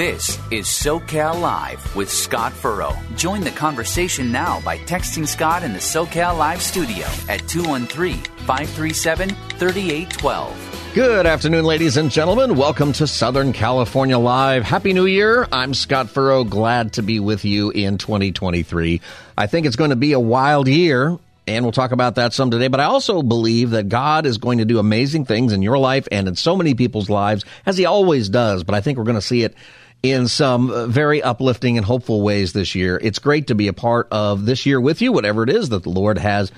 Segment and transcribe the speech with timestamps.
[0.00, 2.96] This is SoCal Live with Scott Furrow.
[3.16, 8.14] Join the conversation now by texting Scott in the SoCal Live studio at 213
[8.46, 10.92] 537 3812.
[10.94, 12.56] Good afternoon, ladies and gentlemen.
[12.56, 14.64] Welcome to Southern California Live.
[14.64, 15.46] Happy New Year.
[15.52, 16.44] I'm Scott Furrow.
[16.44, 19.02] Glad to be with you in 2023.
[19.36, 22.50] I think it's going to be a wild year, and we'll talk about that some
[22.50, 22.68] today.
[22.68, 26.08] But I also believe that God is going to do amazing things in your life
[26.10, 28.64] and in so many people's lives, as He always does.
[28.64, 29.54] But I think we're going to see it
[30.02, 32.98] in some very uplifting and hopeful ways this year.
[33.02, 35.82] It's great to be a part of this year with you, whatever it is that
[35.82, 36.50] the Lord has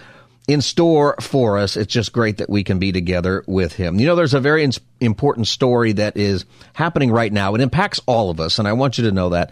[0.48, 1.76] in store for us.
[1.76, 3.98] It's just great that we can be together with Him.
[3.98, 4.68] You know, there's a very
[5.00, 7.54] important story that is happening right now.
[7.54, 9.50] It impacts all of us, and I want you to know that.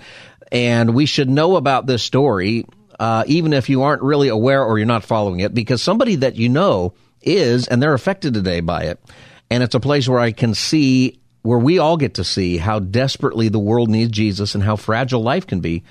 [0.53, 2.67] And we should know about this story,
[2.99, 6.37] uh, even if you aren't really aware or you're not following it, because somebody that
[6.37, 9.01] you know is, and they're affected today by it.
[9.49, 12.79] And it's a place where I can see where we all get to see how
[12.79, 15.83] desperately the world needs Jesus and how fragile life can be.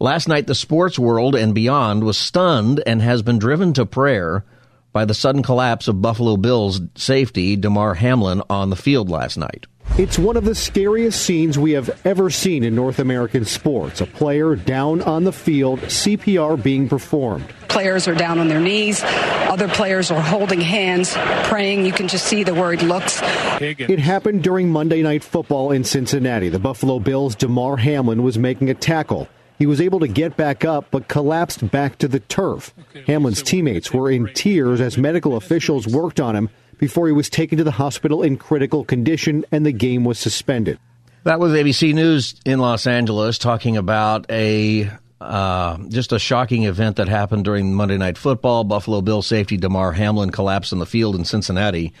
[0.00, 4.44] Last night, the sports world and beyond was stunned and has been driven to prayer
[4.92, 9.66] by the sudden collapse of Buffalo Bills safety Damar Hamlin on the field last night.
[9.98, 14.00] It's one of the scariest scenes we have ever seen in North American sports.
[14.00, 17.48] A player down on the field, CPR being performed.
[17.66, 19.02] Players are down on their knees.
[19.04, 21.14] Other players are holding hands,
[21.48, 21.84] praying.
[21.84, 23.18] You can just see the worried looks.
[23.60, 26.48] It happened during Monday Night Football in Cincinnati.
[26.48, 29.26] The Buffalo Bills' Damar Hamlin was making a tackle.
[29.58, 32.72] He was able to get back up, but collapsed back to the turf.
[33.08, 37.58] Hamlin's teammates were in tears as medical officials worked on him before he was taken
[37.58, 40.78] to the hospital in critical condition and the game was suspended.
[41.24, 44.90] That was ABC News in Los Angeles talking about a
[45.20, 48.64] uh, just a shocking event that happened during Monday Night Football.
[48.64, 51.92] Buffalo Bill safety Damar Hamlin collapsed on the field in Cincinnati,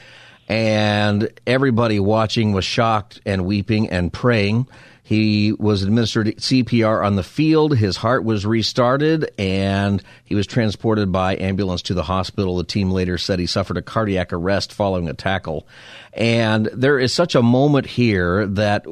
[0.48, 4.66] and everybody watching was shocked and weeping and praying.
[5.08, 7.74] He was administered CPR on the field.
[7.74, 12.58] His heart was restarted and he was transported by ambulance to the hospital.
[12.58, 15.66] The team later said he suffered a cardiac arrest following a tackle.
[16.12, 18.84] And there is such a moment here that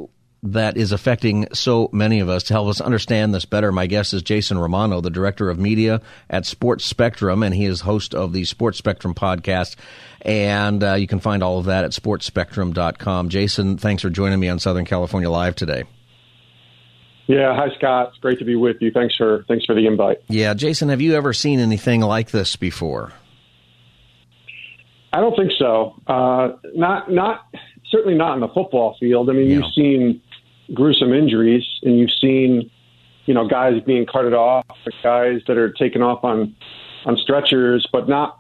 [0.43, 2.45] that is affecting so many of us.
[2.45, 6.01] To help us understand this better, my guest is Jason Romano, the director of media
[6.31, 9.77] at Sports Spectrum, and he is host of the Sports Spectrum podcast.
[10.23, 13.29] And uh, you can find all of that at sportspectrum.com.
[13.29, 15.85] Jason, thanks for joining me on Southern California Live today.
[17.27, 18.11] Yeah, hi Scott.
[18.11, 18.91] It's great to be with you.
[18.93, 20.19] Thanks for thanks for the invite.
[20.29, 23.13] Yeah, Jason, have you ever seen anything like this before?
[25.13, 25.95] I don't think so.
[26.07, 27.47] Uh, not not
[27.91, 29.29] certainly not in the football field.
[29.31, 29.57] I mean, Yeah.
[29.57, 30.21] you've seen
[30.75, 32.71] gruesome injuries, and you've seen
[33.25, 34.65] you know guys being carted off,
[35.03, 36.55] guys that are taken off on
[37.07, 38.39] on stretchers, but not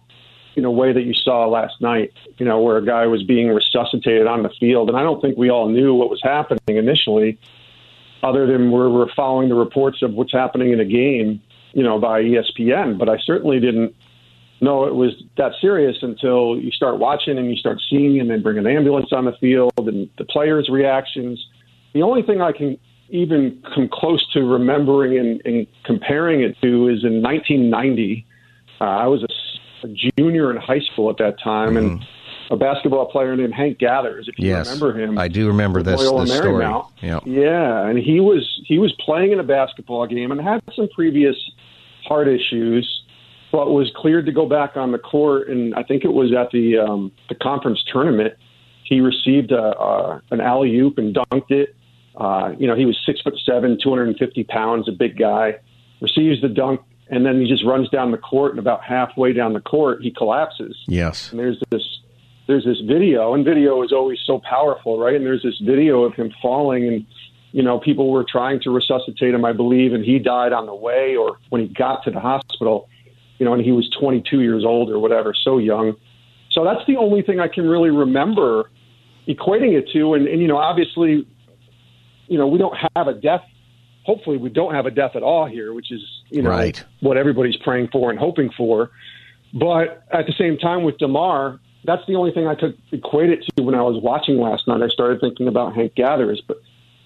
[0.54, 2.12] in a way that you saw last night.
[2.38, 5.36] You know, where a guy was being resuscitated on the field, and I don't think
[5.36, 7.38] we all knew what was happening initially,
[8.26, 11.40] other than we're, we're following the reports of what's happening in a game.
[11.72, 13.94] You know, by ESPN, but I certainly didn't
[14.62, 18.42] know it was that serious until you start watching and you start seeing and then
[18.42, 21.44] bring an ambulance on the field and the players' reactions.
[21.92, 22.78] The only thing I can
[23.10, 28.26] even come close to remembering and, and comparing it to is in 1990.
[28.80, 29.88] Uh, I was a
[30.18, 32.04] junior in high school at that time, and
[32.50, 36.00] a basketball player named Hank Gathers, if you Yes, remember him, I do remember this,
[36.00, 36.26] this story.
[36.64, 36.90] Marymount.
[37.02, 37.20] Yeah.
[37.24, 41.36] Yeah, and he was he was playing in a basketball game and had some previous
[42.06, 43.02] heart issues,
[43.52, 45.48] but was cleared to go back on the court.
[45.48, 48.34] And I think it was at the um, the conference tournament.
[48.84, 51.74] He received a, a an alley oop and dunked it.
[52.16, 55.56] Uh, you know, he was six foot seven, 250 pounds, a big guy.
[56.00, 58.52] Receives the dunk, and then he just runs down the court.
[58.52, 60.76] And about halfway down the court, he collapses.
[60.86, 61.30] Yes.
[61.30, 61.82] And there's this
[62.46, 65.14] there's this video, and video is always so powerful, right?
[65.14, 67.06] And there's this video of him falling, and
[67.52, 70.74] you know, people were trying to resuscitate him, I believe, and he died on the
[70.74, 72.88] way or when he got to the hospital.
[73.38, 75.94] You know, and he was 22 years old or whatever, so young.
[76.50, 78.70] So that's the only thing I can really remember
[79.28, 80.14] equating it to.
[80.14, 81.26] And, and you know, obviously,
[82.28, 83.42] you know, we don't have a death.
[84.04, 86.00] Hopefully, we don't have a death at all here, which is
[86.30, 86.82] you know Right.
[87.00, 88.90] what everybody's praying for and hoping for.
[89.52, 93.44] But at the same time, with Damar, that's the only thing I could equate it
[93.56, 94.82] to when I was watching last night.
[94.82, 96.60] I started thinking about Hank Gathers, but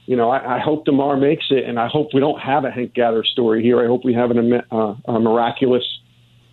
[0.06, 2.70] you know, I, I hope Damar makes it, and I hope we don't have a
[2.70, 3.80] Hank Gather story here.
[3.80, 5.84] I hope we have an, uh, a miraculous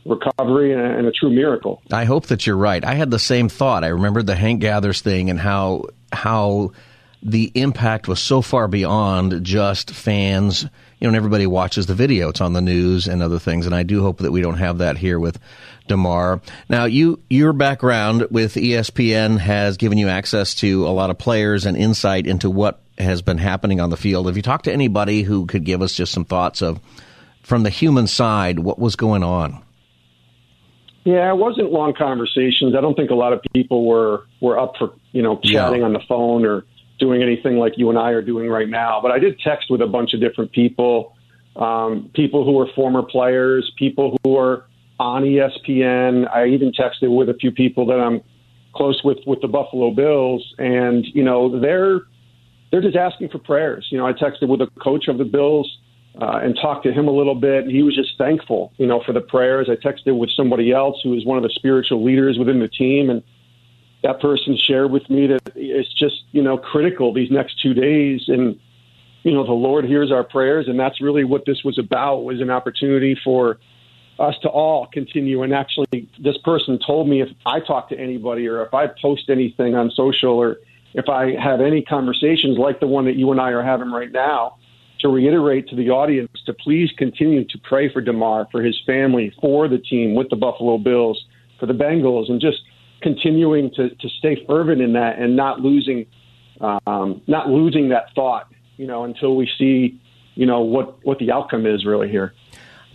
[0.06, 1.82] recovery and a, and a true miracle.
[1.92, 2.84] I hope that you're right.
[2.84, 3.84] I had the same thought.
[3.84, 6.72] I remembered the Hank Gathers thing and how how
[7.24, 10.64] the impact was so far beyond just fans.
[10.64, 12.30] You know, and everybody watches the video.
[12.30, 13.66] It's on the news and other things.
[13.66, 15.40] And I do hope that we don't have that here with
[15.88, 16.42] Damar.
[16.70, 21.66] Now, you your background with ESPN has given you access to a lot of players
[21.66, 24.28] and insight into what has been happening on the field.
[24.28, 26.80] Have you talked to anybody who could give us just some thoughts of,
[27.44, 29.64] from the human side, what was going on?
[31.04, 32.76] Yeah, it wasn't long conversations.
[32.76, 35.86] I don't think a lot of people were were up for you know chatting yeah.
[35.86, 36.66] on the phone or
[37.00, 39.00] doing anything like you and I are doing right now.
[39.02, 41.16] But I did text with a bunch of different people,
[41.56, 44.66] um, people who were former players, people who are
[45.00, 46.30] on ESPN.
[46.34, 48.22] I even texted with a few people that I'm
[48.76, 52.02] close with with the Buffalo Bills, and you know they're
[52.72, 53.88] they're just asking for prayers.
[53.92, 55.78] You know, I texted with a coach of the Bills
[56.22, 59.02] uh, and talked to him a little bit, and he was just thankful, you know,
[59.06, 59.70] for the prayers.
[59.70, 63.10] I texted with somebody else who is one of the spiritual leaders within the team,
[63.10, 63.24] and
[64.04, 68.24] that person shared with me that it's just, you know, critical these next two days,
[68.28, 68.60] and
[69.24, 72.40] you know, the Lord hears our prayers, and that's really what this was about was
[72.40, 73.58] an opportunity for
[74.20, 75.44] us to all continue.
[75.44, 79.30] And actually, this person told me if I talk to anybody or if I post
[79.30, 80.58] anything on social or
[80.94, 84.12] if I have any conversations like the one that you and I are having right
[84.12, 84.58] now,
[85.00, 89.32] to reiterate to the audience to please continue to pray for Damar, for his family,
[89.40, 91.24] for the team, with the Buffalo Bills,
[91.60, 92.58] for the Bengals, and just
[93.02, 96.06] continuing to, to stay fervent in that and not losing
[96.60, 98.48] um, not losing that thought,
[98.78, 100.02] you know, until we see,
[100.34, 102.34] you know, what what the outcome is really here.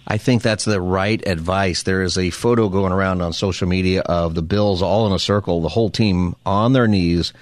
[0.06, 1.84] I think that's the right advice.
[1.84, 5.18] There is a photo going around on social media of the Bills all in a
[5.18, 7.32] circle, the whole team on their knees,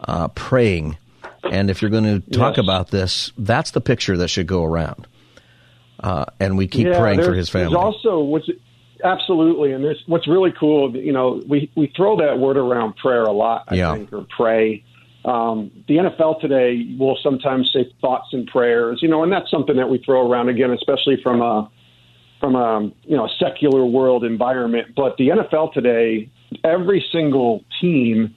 [0.00, 0.96] uh, praying
[1.44, 2.64] and if you're going to talk yes.
[2.64, 5.06] about this, that's the picture that should go around.
[6.00, 7.74] Uh, and we keep yeah, praying for his family.
[7.74, 8.48] Also what's
[9.02, 10.96] absolutely, and there's what's really cool.
[10.96, 13.64] You know, we we throw that word around prayer a lot.
[13.68, 13.94] I yeah.
[13.94, 14.84] think or pray.
[15.24, 19.00] Um, the NFL today will sometimes say thoughts and prayers.
[19.02, 21.68] You know, and that's something that we throw around again, especially from a
[22.40, 24.94] from a you know a secular world environment.
[24.96, 26.30] But the NFL today,
[26.64, 28.34] every single team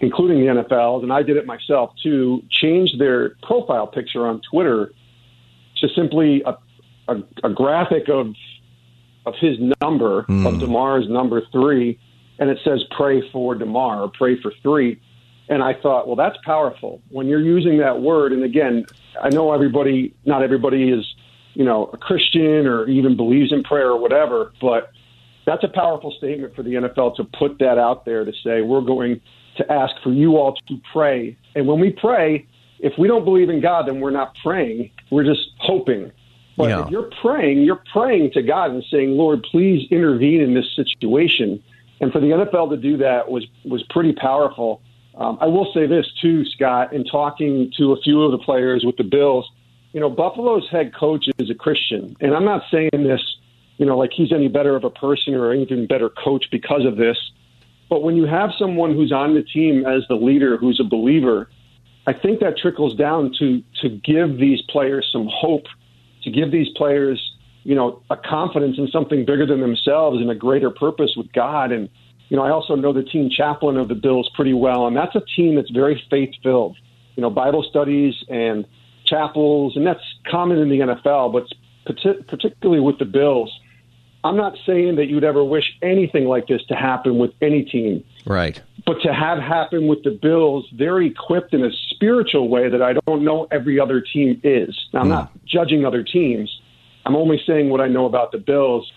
[0.00, 4.92] including the NFLs, and I did it myself too, changed their profile picture on Twitter
[5.78, 6.56] to simply a,
[7.08, 8.34] a, a graphic of
[9.26, 10.46] of his number mm.
[10.46, 11.98] of Damar's number three,
[12.38, 15.00] and it says "Pray for Damar" or "Pray for three.
[15.46, 18.32] And I thought, well, that's powerful when you're using that word.
[18.32, 18.86] And again,
[19.22, 21.04] I know everybody, not everybody is,
[21.54, 24.90] you know, a Christian or even believes in prayer or whatever, but
[25.46, 28.80] that's a powerful statement for the NFL to put that out there to say we're
[28.80, 29.20] going
[29.56, 31.36] to ask for you all to pray.
[31.54, 32.46] And when we pray,
[32.80, 34.90] if we don't believe in God, then we're not praying.
[35.10, 36.10] We're just hoping.
[36.56, 36.84] But yeah.
[36.84, 41.62] if you're praying, you're praying to God and saying, Lord, please intervene in this situation.
[42.00, 44.80] And for the NFL to do that was was pretty powerful.
[45.16, 48.84] Um, I will say this too, Scott, in talking to a few of the players
[48.84, 49.48] with the Bills,
[49.94, 53.22] you know, Buffalo's head coach is a Christian, and I'm not saying this,
[53.78, 56.96] you know, like he's any better of a person or even better coach because of
[56.96, 57.16] this.
[57.88, 61.48] But when you have someone who's on the team as the leader, who's a believer,
[62.08, 65.66] I think that trickles down to to give these players some hope,
[66.24, 67.32] to give these players,
[67.62, 71.70] you know, a confidence in something bigger than themselves and a greater purpose with God.
[71.70, 71.88] And
[72.30, 75.14] you know, I also know the team chaplain of the Bills pretty well, and that's
[75.14, 76.76] a team that's very faith filled.
[77.14, 78.66] You know, Bible studies and
[79.04, 81.44] chapels, and that's common in the NFL, but
[82.28, 83.50] particularly with the Bills
[84.24, 88.02] I'm not saying that you'd ever wish anything like this to happen with any team.
[88.24, 88.60] Right.
[88.86, 92.94] But to have happen with the Bills, they're equipped in a spiritual way that I
[93.06, 94.74] don't know every other team is.
[94.94, 95.10] Now, I'm mm.
[95.10, 96.50] not judging other teams.
[97.04, 98.90] I'm only saying what I know about the Bills.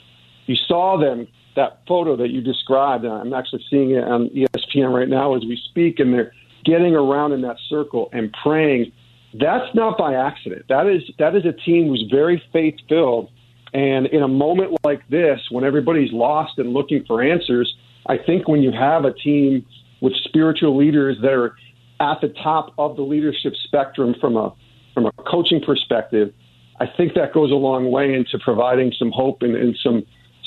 [0.46, 4.94] You saw them, that photo that you described, And I'm actually seeing it on ESPN
[4.94, 6.32] right now as we speak, and they're
[6.64, 8.94] getting around in that circle and praying.
[9.34, 10.66] That's not by accident.
[10.70, 13.30] That is that is a team who's very faith filled
[13.74, 17.76] and in a moment like this, when everybody's lost and looking for answers,
[18.08, 19.66] I think when you have a team
[20.02, 21.56] with spiritual leaders that are
[22.00, 24.54] at the top of the leadership spectrum from a
[24.94, 26.34] from a coaching perspective,
[26.80, 30.06] I think that goes a long way into providing some hope and, and some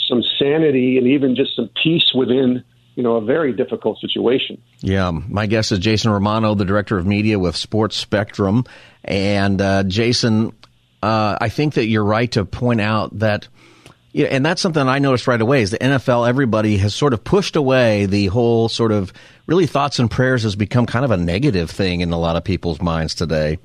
[0.09, 4.61] some sanity and even just some peace within you know a very difficult situation.
[4.81, 8.65] Yeah, my guest is Jason Romano, the director of media with Sports Spectrum,
[9.05, 10.53] and uh, Jason,
[11.03, 13.49] uh, I think that you're right to point out that
[14.13, 17.23] Yeah, and that's something I noticed right away is the NFL, everybody has sort of
[17.23, 19.13] pushed away the whole sort of
[19.47, 22.45] really thoughts and prayers has become kind of a negative thing in a lot of
[22.45, 23.59] people's minds today.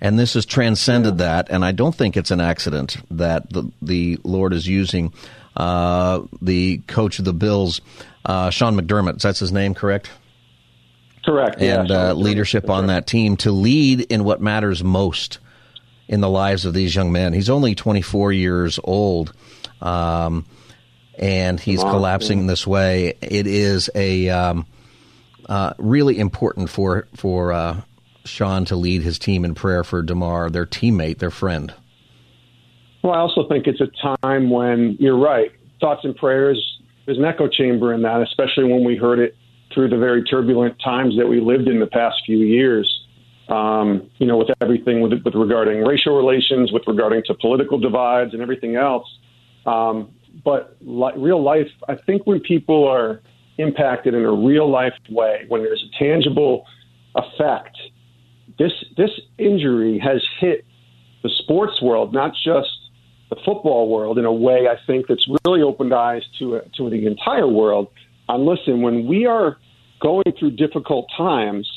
[0.00, 1.26] And this has transcended yeah.
[1.26, 1.50] that.
[1.50, 5.12] And I don't think it's an accident that the, the Lord is using
[5.56, 7.80] uh, the coach of the Bills,
[8.26, 9.22] uh, Sean McDermott.
[9.22, 10.10] That's his name, correct?
[11.24, 11.60] Correct.
[11.60, 15.38] And yeah, uh, leadership on that team to lead in what matters most
[16.08, 17.32] in the lives of these young men.
[17.32, 19.32] He's only 24 years old
[19.80, 20.44] um,
[21.18, 23.14] and he's collapsing in this way.
[23.20, 24.66] It is a um,
[25.48, 27.80] uh, really important for for uh,
[28.24, 31.72] Sean to lead his team in prayer for Damar, their teammate, their friend.
[33.02, 35.52] Well, I also think it's a time when you're right.
[35.80, 36.75] Thoughts and prayers.
[37.06, 39.36] There's an echo chamber in that, especially when we heard it
[39.72, 43.02] through the very turbulent times that we lived in the past few years.
[43.48, 48.32] Um, you know, with everything with, with regarding racial relations, with regarding to political divides
[48.32, 49.06] and everything else.
[49.66, 50.10] Um,
[50.44, 53.22] but li- real life, I think when people are
[53.58, 56.66] impacted in a real life way, when there's a tangible
[57.14, 57.78] effect,
[58.58, 60.64] this this injury has hit
[61.22, 62.85] the sports world, not just
[63.28, 67.06] the football world, in a way I think that's really opened eyes to to the
[67.06, 67.88] entire world.
[68.28, 69.56] And listen, when we are
[70.00, 71.70] going through difficult times,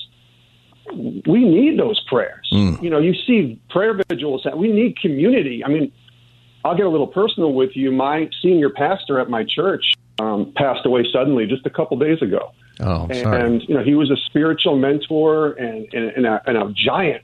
[0.94, 2.50] we need those prayers.
[2.52, 2.82] Mm.
[2.82, 4.46] You know, you see prayer vigils.
[4.56, 5.64] We need community.
[5.64, 5.92] I mean,
[6.66, 7.92] I'll get a little personal with you.
[7.92, 12.52] My senior pastor at my church um, passed away suddenly just a couple days ago.
[12.82, 16.58] Oh, and, and you know he was a spiritual mentor and, and, and, a, and
[16.58, 17.24] a giant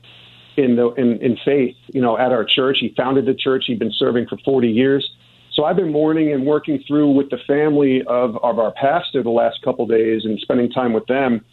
[0.56, 1.76] in the in, in faith.
[1.88, 3.64] You know, at our church, he founded the church.
[3.66, 5.10] He'd been serving for 40 years.
[5.52, 9.30] So I've been mourning and working through with the family of, of our pastor the
[9.30, 11.44] last couple days and spending time with them.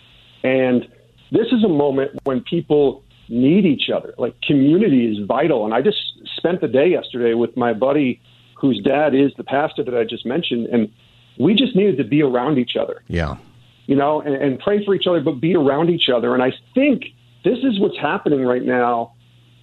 [0.43, 0.86] And
[1.31, 4.13] this is a moment when people need each other.
[4.17, 5.63] Like community is vital.
[5.63, 5.98] And I just
[6.36, 8.22] spent the day yesterday with my buddy
[8.55, 10.89] whose dad is the pastor that I just mentioned, and
[11.38, 13.01] we just needed to be around each other.
[13.07, 13.36] Yeah.
[13.88, 16.33] You know, and, and pray for each other, but be around each other.
[16.33, 17.07] And I think
[17.43, 19.13] this is what's happening right now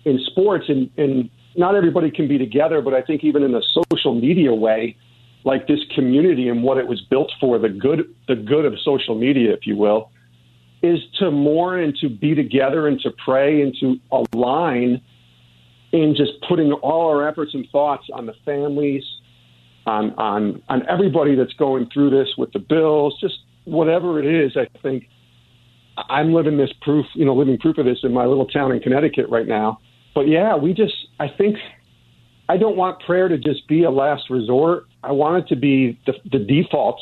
[0.05, 3.63] in sports, and, and not everybody can be together, but I think even in a
[3.73, 4.97] social media way,
[5.45, 9.15] like this community and what it was built for, the good the good of social
[9.15, 10.11] media, if you will,
[10.83, 15.01] is to mourn and to be together and to pray and to align
[15.93, 19.03] in just putting all our efforts and thoughts on the families,
[19.87, 24.57] on on on everybody that's going through this with the bills, just whatever it is.
[24.57, 25.09] I think
[25.97, 28.81] I'm living this proof, you know, living proof of this in my little town in
[28.81, 29.81] Connecticut right now.
[30.15, 31.57] But yeah, we just I think
[32.49, 34.87] I don't want prayer to just be a last resort.
[35.03, 37.01] I want it to be the, the default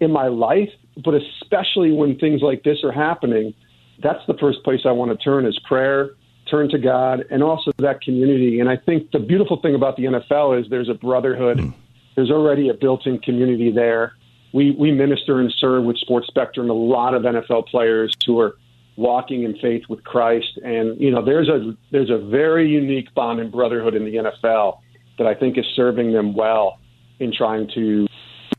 [0.00, 3.54] in my life but especially when things like this are happening,
[4.02, 6.10] that's the first place I want to turn is prayer,
[6.50, 8.60] turn to God, and also that community.
[8.60, 11.58] And I think the beautiful thing about the NFL is there's a brotherhood.
[11.58, 11.74] Mm.
[12.16, 14.14] There's already a built-in community there.
[14.52, 18.56] We we minister and serve with Sports Spectrum a lot of NFL players who are
[18.96, 23.40] walking in faith with Christ, and you know there's a there's a very unique bond
[23.40, 24.80] and brotherhood in the NFL
[25.18, 26.78] that I think is serving them well
[27.18, 28.06] in trying to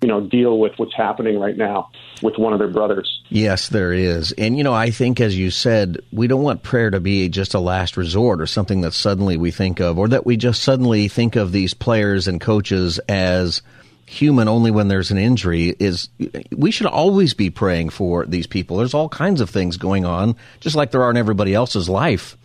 [0.01, 1.89] you know, deal with what's happening right now
[2.23, 3.21] with one of their brothers.
[3.29, 4.31] Yes, there is.
[4.33, 7.53] And, you know, I think, as you said, we don't want prayer to be just
[7.53, 11.07] a last resort or something that suddenly we think of, or that we just suddenly
[11.07, 13.61] think of these players and coaches as
[14.11, 16.09] human only when there's an injury is
[16.51, 18.77] we should always be praying for these people.
[18.77, 22.37] There's all kinds of things going on, just like there are in everybody else's life.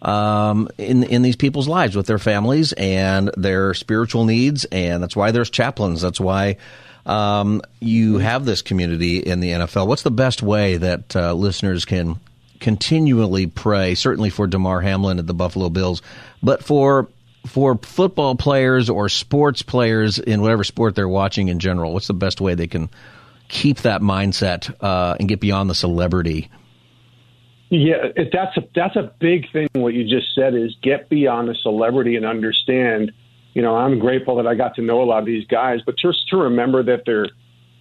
[0.00, 5.14] Um, in in these people's lives with their families and their spiritual needs, and that's
[5.14, 6.00] why there's chaplains.
[6.00, 6.56] That's why
[7.04, 9.88] um, you have this community in the NFL.
[9.88, 12.18] What's the best way that uh, listeners can
[12.60, 13.94] continually pray?
[13.94, 16.00] Certainly for Damar Hamlin at the Buffalo Bills,
[16.42, 17.06] but for
[17.46, 21.92] for football players or sports players in whatever sport they're watching in general.
[21.92, 22.90] What's the best way they can
[23.48, 26.50] keep that mindset uh, and get beyond the celebrity?
[27.70, 29.68] Yeah, that's a that's a big thing.
[29.74, 33.12] What you just said is get beyond the celebrity and understand
[33.54, 35.96] you know, I'm grateful that I got to know a lot of these guys, but
[35.98, 37.28] just to remember that they're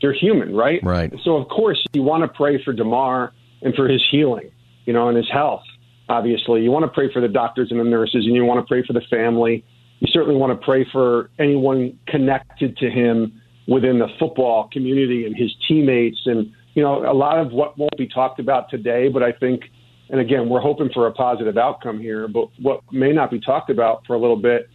[0.02, 0.80] they're human, right?
[0.82, 1.14] Right.
[1.24, 4.52] So of course you want to pray for Damar and for his healing,
[4.86, 5.64] you know, and his health.
[6.10, 8.68] Obviously, you want to pray for the doctors and the nurses, and you want to
[8.68, 9.64] pray for the family.
[10.00, 15.36] You certainly want to pray for anyone connected to him within the football community and
[15.36, 16.20] his teammates.
[16.26, 19.64] And you know, a lot of what won't be talked about today, but I think,
[20.10, 22.28] and again, we're hoping for a positive outcome here.
[22.28, 24.70] But what may not be talked about for a little bit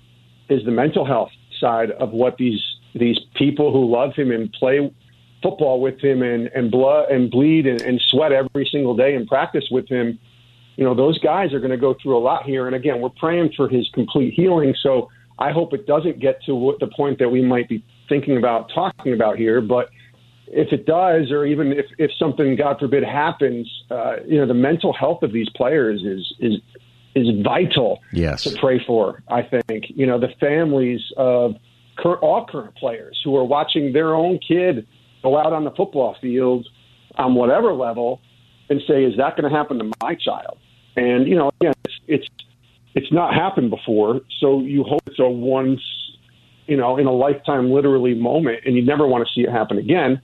[0.48, 2.60] is the mental health side of what these
[2.94, 4.94] these people who love him and play
[5.42, 9.26] football with him and and blood and bleed and, and sweat every single day and
[9.26, 10.18] practice with him.
[10.76, 12.66] You know, those guys are going to go through a lot here.
[12.66, 14.74] And again, we're praying for his complete healing.
[14.82, 18.36] So I hope it doesn't get to what the point that we might be thinking
[18.36, 19.88] about talking about here, but
[20.46, 24.54] if it does, or even if, if something, God forbid, happens, uh, you know, the
[24.54, 26.60] mental health of these players is is
[27.14, 28.42] is vital yes.
[28.44, 29.22] to pray for.
[29.28, 31.54] I think you know the families of
[31.96, 34.86] cur- all current players who are watching their own kid
[35.22, 36.66] go out on the football field
[37.16, 38.20] on whatever level
[38.68, 40.58] and say, "Is that going to happen to my child?"
[40.96, 42.28] And you know, again, it's, it's
[42.94, 45.80] it's not happened before, so you hope it's a once,
[46.66, 49.78] you know, in a lifetime, literally moment, and you never want to see it happen
[49.78, 50.22] again.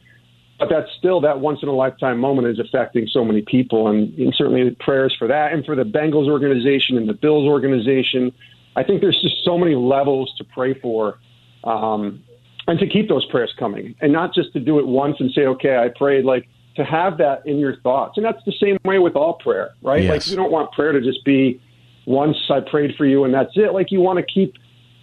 [0.58, 4.16] But that's still that once in a lifetime moment is affecting so many people, and,
[4.18, 8.30] and certainly prayers for that, and for the Bengals organization and the Bills organization.
[8.76, 11.18] I think there's just so many levels to pray for,
[11.64, 12.22] um,
[12.68, 15.42] and to keep those prayers coming, and not just to do it once and say,
[15.46, 16.46] "Okay, I prayed." Like
[16.76, 20.02] to have that in your thoughts, and that's the same way with all prayer, right?
[20.02, 20.10] Yes.
[20.10, 21.60] Like you don't want prayer to just be
[22.06, 23.72] once I prayed for you and that's it.
[23.72, 24.54] Like you want to keep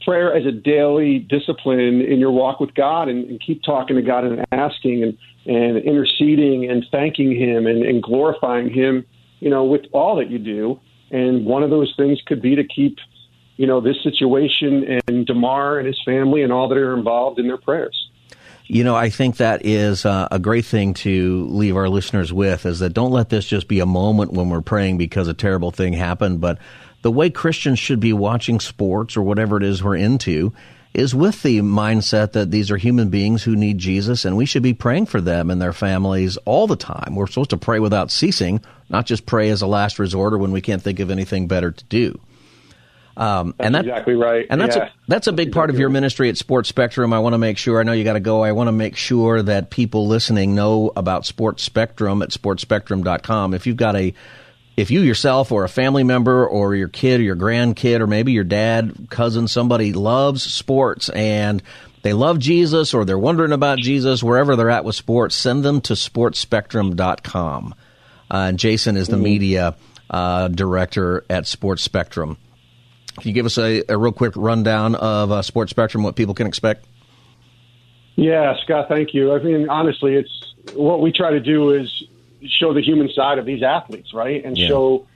[0.04, 4.02] prayer as a daily discipline in your walk with God and, and keep talking to
[4.02, 9.06] God and asking and, and interceding and thanking Him and, and glorifying Him,
[9.40, 10.80] you know, with all that you do.
[11.12, 12.98] And one of those things could be to keep,
[13.56, 17.48] you know, this situation and Damar and his family and all that are involved in
[17.48, 18.10] their prayers.
[18.70, 22.66] You know, I think that is uh, a great thing to leave our listeners with
[22.66, 25.72] is that don't let this just be a moment when we're praying because a terrible
[25.72, 26.58] thing happened, but
[27.02, 30.52] the way Christians should be watching sports or whatever it is we're into
[30.94, 34.64] is with the mindset that these are human beings who need Jesus and we should
[34.64, 37.16] be praying for them and their families all the time.
[37.16, 40.52] We're supposed to pray without ceasing, not just pray as a last resort or when
[40.52, 42.20] we can't think of anything better to do.
[43.18, 44.46] Um, that's and that, exactly right.
[44.48, 44.86] And that's yeah.
[44.86, 47.14] a that's a big part of your ministry at Sports Spectrum.
[47.14, 47.80] I want to make sure.
[47.80, 48.44] I know you got to go.
[48.44, 53.56] I want to make sure that people listening know about Sports Spectrum at sportspectrum.com.
[53.56, 54.14] If you've got a
[54.78, 58.34] if you yourself or a family member or your kid or your grandkid or maybe
[58.34, 61.64] your dad, cousin, somebody loves sports and
[62.04, 65.82] they love Jesus or they're wondering about Jesus, wherever they're at with sports, send them
[65.82, 67.74] to sportspectrum.com.
[68.30, 69.24] Uh, and Jason is the mm-hmm.
[69.24, 69.76] media
[70.12, 72.38] uh, director at Sports Spectrum.
[73.20, 76.34] Can you give us a, a real quick rundown of uh, Sports Spectrum, what people
[76.34, 76.86] can expect?
[78.16, 79.34] Yeah, Scott, thank you.
[79.34, 82.04] I mean, honestly, it's what we try to do is
[82.48, 84.44] show the human side of these athletes, right?
[84.44, 84.68] And yeah.
[84.68, 85.08] show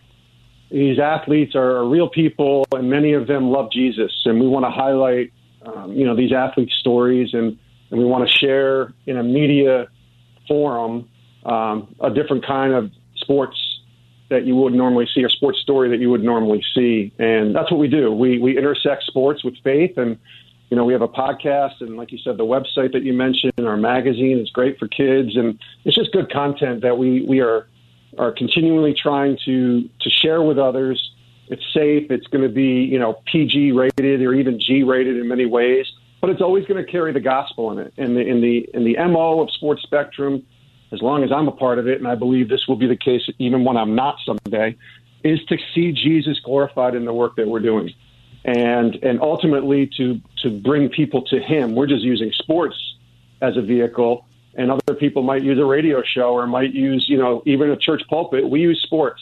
[0.69, 4.11] these athletes are real people, and many of them love Jesus.
[4.25, 7.57] And we want to highlight, um, you know, these athletes' stories, and,
[7.89, 9.87] and we want to share in a media
[10.47, 11.09] forum
[11.45, 13.70] um, a different kind of sports
[14.31, 17.13] that you would normally see, a sports story that you would normally see.
[17.19, 18.11] And that's what we do.
[18.11, 20.17] We we intersect sports with faith and
[20.71, 23.51] you know, we have a podcast and, like you said, the website that you mentioned,
[23.59, 27.67] our magazine is great for kids, and it's just good content that we we are
[28.17, 31.11] are continually trying to to share with others.
[31.49, 32.09] It's safe.
[32.09, 35.87] It's going to be you know PG rated or even G rated in many ways,
[36.21, 37.93] but it's always going to carry the gospel in it.
[37.97, 40.41] In the in the in the mo of Sports Spectrum,
[40.91, 42.97] as long as I'm a part of it, and I believe this will be the
[42.97, 44.75] case even when I'm not someday,
[45.23, 47.93] is to see Jesus glorified in the work that we're doing
[48.43, 51.75] and and ultimately to to bring people to him.
[51.75, 52.75] We're just using sports
[53.41, 54.25] as a vehicle,
[54.55, 57.77] and other people might use a radio show or might use you know even a
[57.77, 58.49] church pulpit.
[58.49, 59.21] We use sports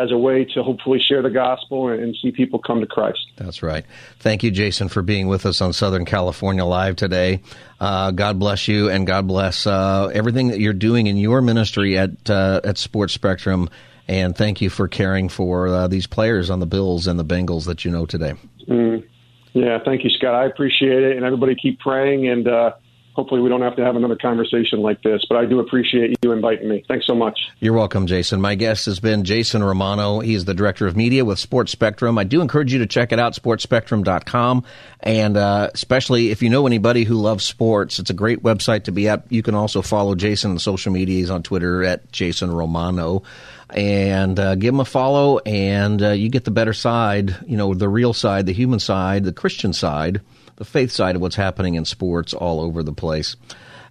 [0.00, 3.18] as a way to hopefully share the gospel and, see people come to Christ.
[3.36, 3.84] That's right.
[4.18, 7.40] Thank you, Jason, for being with us on Southern California Live today.
[7.78, 11.96] Uh, God bless you, and God bless uh, everything that you're doing in your ministry
[11.96, 13.68] at uh, at Sports Spectrum.
[14.08, 17.66] And thank you for caring for uh, these players on the Bills and the Bengals
[17.66, 18.34] that you know today.
[18.68, 19.06] Mm.
[19.52, 20.34] Yeah, thank you, Scott.
[20.34, 22.72] I appreciate it, and everybody keep praying, and uh,
[23.20, 25.22] hopefully we don't have to have another conversation like this.
[25.28, 26.82] But I do appreciate you inviting me.
[26.88, 27.38] Thanks so much.
[27.58, 28.40] You're welcome, Jason.
[28.40, 30.20] My guest has been Jason Romano.
[30.20, 32.16] He's the director of media with Sports Spectrum.
[32.16, 34.64] I do encourage you to check it out, sportspectrum.com,
[35.00, 38.92] and uh, especially if you know anybody who loves sports, it's a great website to
[38.92, 39.30] be at.
[39.30, 41.18] You can also follow Jason on social media.
[41.18, 43.22] He's on Twitter at Jason Romano
[43.68, 47.74] and uh, give them a follow, and uh, you get the better side, you know,
[47.74, 50.22] the real side, the human side, the Christian side,
[50.60, 53.34] the faith side of what's happening in sports all over the place.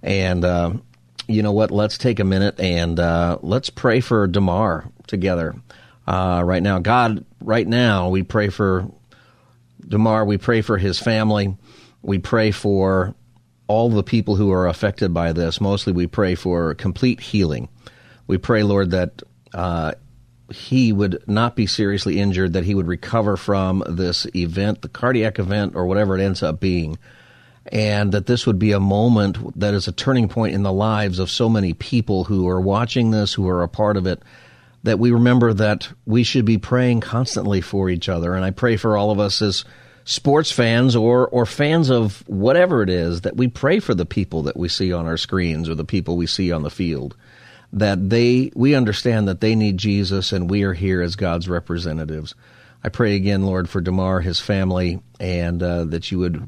[0.04, 0.74] And uh,
[1.28, 1.72] you know what?
[1.72, 5.56] Let's take a minute and uh, let's pray for Damar together
[6.06, 6.78] uh, right now.
[6.78, 8.88] God, right now, we pray for
[9.82, 10.26] Damar.
[10.26, 11.58] We pray for his family.
[12.04, 13.16] We pray for
[13.66, 15.60] all the people who are affected by this.
[15.60, 17.68] Mostly, we pray for complete healing.
[18.28, 19.24] We pray, Lord, that
[19.56, 19.94] uh,
[20.52, 25.40] he would not be seriously injured, that he would recover from this event, the cardiac
[25.40, 26.98] event, or whatever it ends up being,
[27.72, 31.20] and that this would be a moment that is a turning point in the lives
[31.20, 34.22] of so many people who are watching this, who are a part of it,
[34.84, 38.34] that we remember that we should be praying constantly for each other.
[38.34, 39.66] And I pray for all of us as
[40.06, 44.44] sports fans or or fans of whatever it is that we pray for the people
[44.44, 47.16] that we see on our screens or the people we see on the field
[47.74, 52.36] that they we understand that they need Jesus and we are here as God's representatives.
[52.84, 56.48] I pray again, Lord, for Damar, his family, and uh, that you would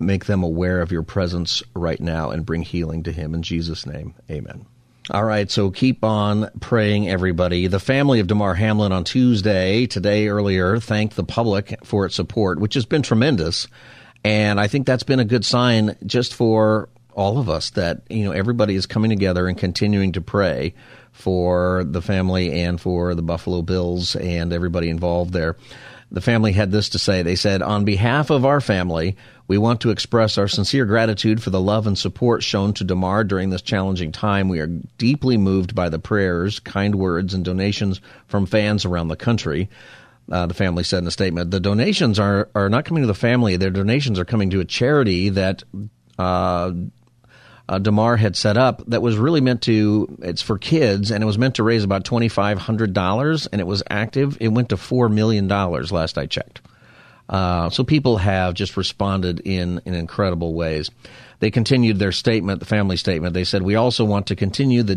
[0.00, 3.34] make them aware of your presence right now and bring healing to him.
[3.34, 4.66] In Jesus' name, amen.
[5.10, 7.66] All right, so keep on praying, everybody.
[7.66, 12.60] The family of Damar Hamlin on Tuesday, today earlier, thanked the public for its support,
[12.60, 13.66] which has been tremendous.
[14.24, 18.24] And I think that's been a good sign just for all of us that, you
[18.24, 20.74] know, everybody is coming together and continuing to pray
[21.12, 25.56] for the family and for the Buffalo Bills and everybody involved there.
[26.12, 27.22] The family had this to say.
[27.22, 31.50] They said, On behalf of our family, we want to express our sincere gratitude for
[31.50, 34.48] the love and support shown to Damar during this challenging time.
[34.48, 39.16] We are deeply moved by the prayers, kind words, and donations from fans around the
[39.16, 39.68] country.
[40.30, 41.50] Uh, the family said in a statement.
[41.50, 43.56] The donations are, are not coming to the family.
[43.56, 45.62] Their donations are coming to a charity that
[46.18, 46.72] uh,
[47.70, 51.26] uh, Damar had set up that was really meant to, it's for kids, and it
[51.26, 54.36] was meant to raise about $2,500, and it was active.
[54.40, 56.62] It went to $4 million last I checked.
[57.28, 60.90] Uh, so people have just responded in, in incredible ways.
[61.38, 63.34] They continued their statement, the family statement.
[63.34, 64.96] They said, We also want to continue the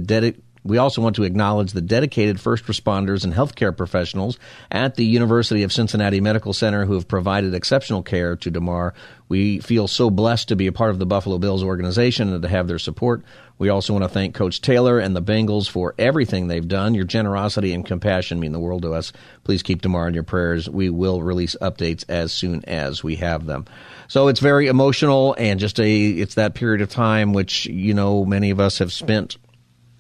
[0.63, 4.39] we also want to acknowledge the dedicated first responders and healthcare professionals
[4.71, 8.93] at the University of Cincinnati Medical Center who have provided exceptional care to Damar.
[9.27, 12.47] We feel so blessed to be a part of the Buffalo Bills organization and to
[12.47, 13.23] have their support.
[13.57, 16.95] We also want to thank Coach Taylor and the Bengals for everything they've done.
[16.95, 19.11] Your generosity and compassion mean the world to us.
[19.43, 20.69] Please keep Damar in your prayers.
[20.69, 23.65] We will release updates as soon as we have them.
[24.07, 28.25] So it's very emotional and just a it's that period of time which you know
[28.25, 29.37] many of us have spent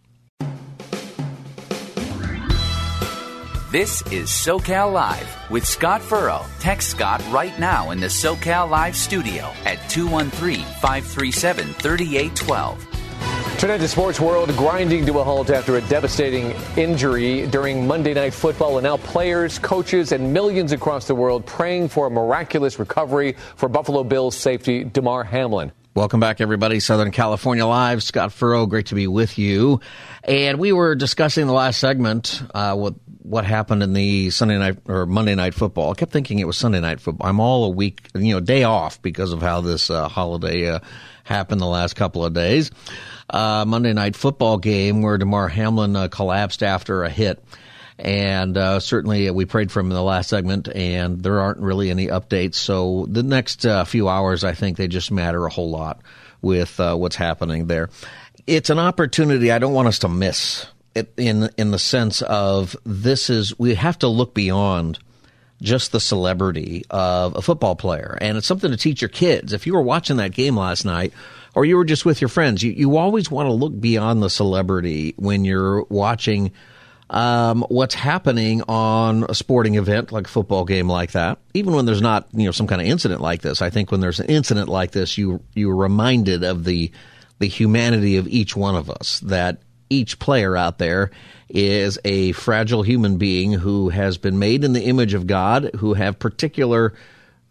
[3.77, 6.47] This is SoCal Live with Scott Furrow.
[6.61, 13.59] Text Scott right now in the SoCal Live studio at 213 537 3812.
[13.59, 18.33] Tonight, the sports world grinding to a halt after a devastating injury during Monday Night
[18.33, 23.37] Football, and now players, coaches, and millions across the world praying for a miraculous recovery
[23.57, 25.71] for Buffalo Bills safety Damar Hamlin.
[25.97, 26.79] Welcome back, everybody.
[26.79, 28.03] Southern California Live.
[28.03, 29.81] Scott Furrow, great to be with you.
[30.25, 32.97] And we were discussing the last segment uh, what
[33.29, 35.91] what happened in the Sunday night or Monday night football.
[35.91, 37.29] I kept thinking it was Sunday night football.
[37.29, 40.81] I'm all a week, you know, day off because of how this uh, holiday uh,
[41.25, 42.71] happened the last couple of days.
[43.29, 47.43] Uh, Monday night football game where Damar Hamlin uh, collapsed after a hit.
[47.99, 51.91] And uh, certainly we prayed for him in the last segment, and there aren't really
[51.91, 52.57] any updates.
[52.57, 56.03] So the next uh, few hours, I think they just matter a whole lot
[56.43, 57.89] with what's happening there.
[58.47, 60.67] It's an opportunity I don't want us to miss
[61.17, 64.99] in in the sense of this is we have to look beyond
[65.63, 69.53] just the celebrity of a football player, and it's something to teach your kids.
[69.53, 71.13] If you were watching that game last night,
[71.55, 74.31] or you were just with your friends, you you always want to look beyond the
[74.31, 76.53] celebrity when you're watching.
[77.09, 81.87] Um, what's happening on a sporting event like a football game like that, even when
[81.87, 83.63] there's not, you know, some kind of incident like this.
[83.63, 86.91] I think when there's an incident like this, you you're reminded of the
[87.39, 89.21] the humanity of each one of us.
[89.21, 89.59] That
[89.91, 91.11] each player out there
[91.49, 95.95] is a fragile human being who has been made in the image of God, who
[95.95, 96.95] have particular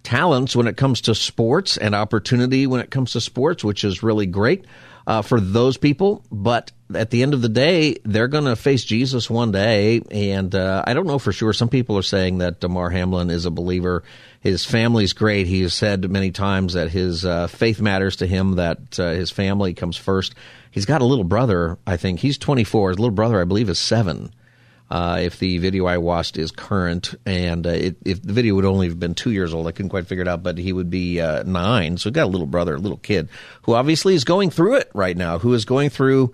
[0.04, 4.04] talents when it comes to sports and opportunity when it comes to sports, which is
[4.04, 4.65] really great
[5.08, 6.24] uh, for those people.
[6.32, 10.02] But at the end of the day, they're going to face Jesus one day.
[10.12, 11.54] And uh, I don't know for sure.
[11.54, 14.04] Some people are saying that Damar Hamlin is a believer.
[14.39, 15.48] His family's great.
[15.48, 19.32] He has said many times that his uh, faith matters to him, that uh, his
[19.32, 20.36] family comes first.
[20.69, 22.19] He's got a little brother, I think.
[22.19, 22.89] He's 24.
[22.89, 24.32] His little brother, I believe, is seven.
[24.88, 28.65] Uh, if the video I watched is current, and uh, it, if the video would
[28.65, 30.91] only have been two years old, I couldn't quite figure it out, but he would
[30.91, 31.98] be uh, nine.
[31.98, 33.30] So he's got a little brother, a little kid,
[33.63, 36.34] who obviously is going through it right now, who is going through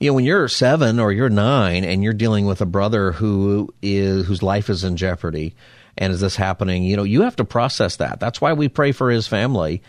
[0.00, 3.74] you know, when you're seven or you're nine and you're dealing with a brother who
[3.82, 5.54] is whose life is in jeopardy,
[5.96, 6.84] and is this happening?
[6.84, 8.20] You know, you have to process that.
[8.20, 9.82] That's why we pray for his family.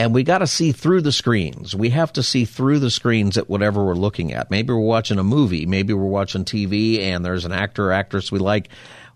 [0.00, 1.74] And we got to see through the screens.
[1.74, 4.48] We have to see through the screens at whatever we're looking at.
[4.48, 5.66] Maybe we're watching a movie.
[5.66, 8.68] Maybe we're watching TV and there's an actor or actress we like.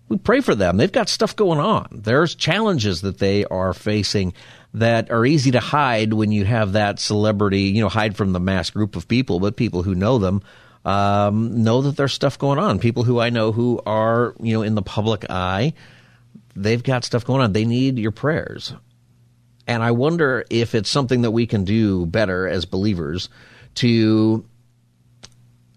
[0.09, 0.77] We pray for them.
[0.77, 1.87] They've got stuff going on.
[1.91, 4.33] There's challenges that they are facing
[4.73, 8.39] that are easy to hide when you have that celebrity, you know, hide from the
[8.39, 10.41] mass group of people, but people who know them
[10.85, 12.79] um, know that there's stuff going on.
[12.79, 15.73] People who I know who are, you know, in the public eye
[16.55, 17.53] they've got stuff going on.
[17.53, 18.73] They need your prayers.
[19.67, 23.29] And I wonder if it's something that we can do better as believers
[23.75, 24.45] to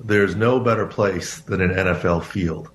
[0.00, 2.70] there's no better place than an NFL field.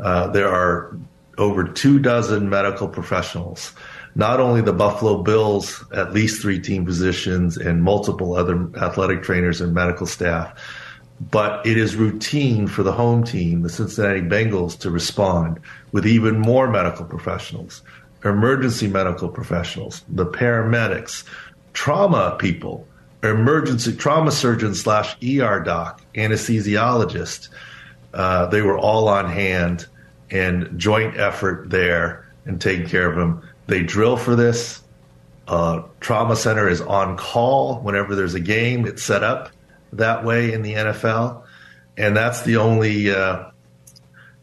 [0.00, 0.96] Uh, there are
[1.36, 3.72] over two dozen medical professionals,
[4.14, 9.60] not only the Buffalo Bills, at least three team physicians, and multiple other athletic trainers
[9.60, 10.54] and medical staff
[11.20, 15.58] but it is routine for the home team, the Cincinnati Bengals, to respond
[15.92, 17.82] with even more medical professionals,
[18.24, 21.24] emergency medical professionals, the paramedics,
[21.72, 22.86] trauma people,
[23.22, 27.48] emergency trauma surgeon slash ER doc, anesthesiologist.
[28.14, 29.86] Uh, they were all on hand
[30.30, 33.46] and joint effort there and taking care of them.
[33.66, 34.82] They drill for this.
[35.46, 38.86] Uh, trauma center is on call whenever there's a game.
[38.86, 39.50] It's set up
[39.94, 41.44] that way in the NFL,
[41.96, 43.44] and that's the only uh,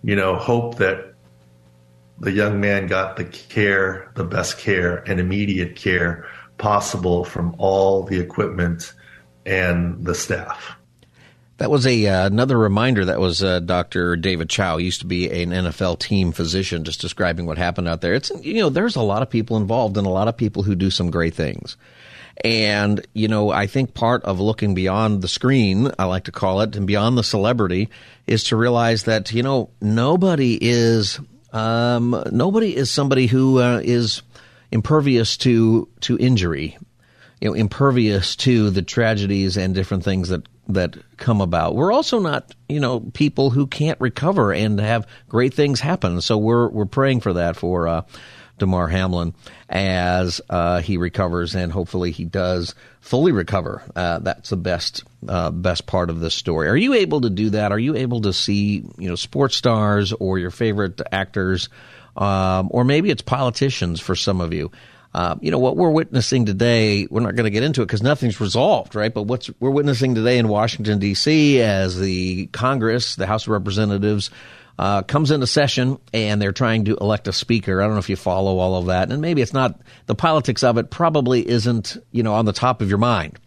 [0.03, 1.13] you know hope that
[2.19, 6.27] the young man got the care, the best care, and immediate care
[6.57, 8.93] possible from all the equipment
[9.45, 10.75] and the staff.
[11.57, 13.05] That was a uh, another reminder.
[13.05, 14.17] That was uh, Dr.
[14.17, 14.75] David Chao.
[14.77, 18.13] He used to be an NFL team physician, just describing what happened out there.
[18.13, 20.75] It's you know there's a lot of people involved and a lot of people who
[20.75, 21.77] do some great things.
[22.43, 26.61] And, you know, I think part of looking beyond the screen, I like to call
[26.61, 27.89] it, and beyond the celebrity
[28.27, 31.19] is to realize that, you know, nobody is,
[31.53, 34.21] um, nobody is somebody who uh, is
[34.75, 36.77] impervious to, to injury,
[37.39, 41.75] you know, impervious to the tragedies and different things that, that come about.
[41.75, 46.19] We're also not, you know, people who can't recover and have great things happen.
[46.19, 48.01] So we're, we're praying for that for, uh,
[48.57, 49.33] Damar Hamlin
[49.67, 53.81] as uh, he recovers, and hopefully he does fully recover.
[53.95, 56.69] Uh, that's the best uh, best part of this story.
[56.69, 57.73] Are you able to do that?
[57.73, 61.67] Are you able to see you know sports stars or your favorite actors,
[62.15, 64.71] um, or maybe it's politicians for some of you?
[65.15, 67.07] Uh, you know what we're witnessing today.
[67.09, 69.13] We're not going to get into it because nothing's resolved, right?
[69.13, 71.61] But what's we're witnessing today in Washington D.C.
[71.61, 74.29] as the Congress, the House of Representatives,
[74.77, 77.81] uh, comes into session and they're trying to elect a speaker.
[77.81, 80.65] I don't know if you follow all of that, and maybe it's not the politics
[80.65, 80.89] of it.
[80.91, 83.39] Probably isn't you know on the top of your mind.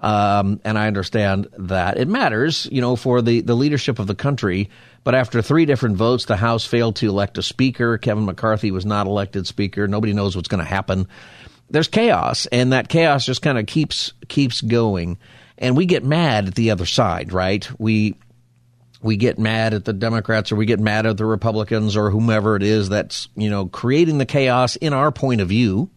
[0.00, 4.14] Um, and I understand that it matters, you know, for the, the leadership of the
[4.14, 4.68] country.
[5.04, 7.98] But after three different votes, the House failed to elect a speaker.
[7.98, 9.86] Kevin McCarthy was not elected speaker.
[9.86, 11.06] Nobody knows what's going to happen.
[11.70, 15.18] There's chaos, and that chaos just kind of keeps keeps going.
[15.58, 17.68] And we get mad at the other side, right?
[17.78, 18.16] We
[19.04, 22.56] we get mad at the Democrats or we get mad at the Republicans or whomever
[22.56, 25.90] it is that's, you know, creating the chaos in our point of view.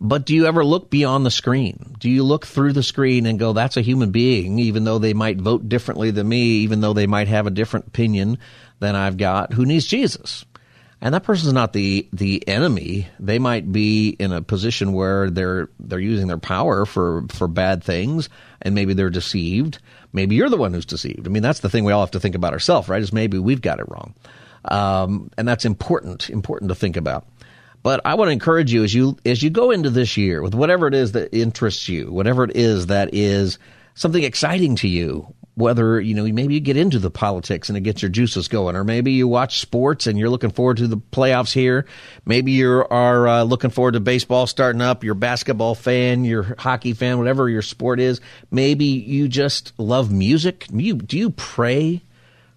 [0.00, 1.96] But do you ever look beyond the screen?
[1.98, 5.12] Do you look through the screen and go, that's a human being, even though they
[5.12, 8.38] might vote differently than me, even though they might have a different opinion
[8.78, 10.44] than I've got, who needs Jesus?
[11.00, 13.08] And that person's not the, the enemy.
[13.18, 17.82] They might be in a position where they're, they're using their power for, for bad
[17.82, 18.28] things
[18.62, 19.78] and maybe they're deceived
[20.12, 21.26] maybe you're the one who's deceived.
[21.26, 23.02] I mean, that's the thing we all have to think about ourselves, right?
[23.02, 24.14] Is maybe we've got it wrong.
[24.64, 27.26] Um, and that's important, important to think about.
[27.82, 30.54] But I want to encourage you as you as you go into this year with
[30.54, 33.58] whatever it is that interests you, whatever it is that is
[33.94, 37.82] something exciting to you, whether you know maybe you get into the politics and it
[37.82, 40.96] gets your juices going, or maybe you watch sports and you're looking forward to the
[40.96, 41.84] playoffs here.
[42.24, 45.02] Maybe you are uh, looking forward to baseball starting up.
[45.02, 48.20] You're basketball fan, you're hockey fan, whatever your sport is.
[48.50, 50.66] Maybe you just love music.
[50.72, 52.02] You do you pray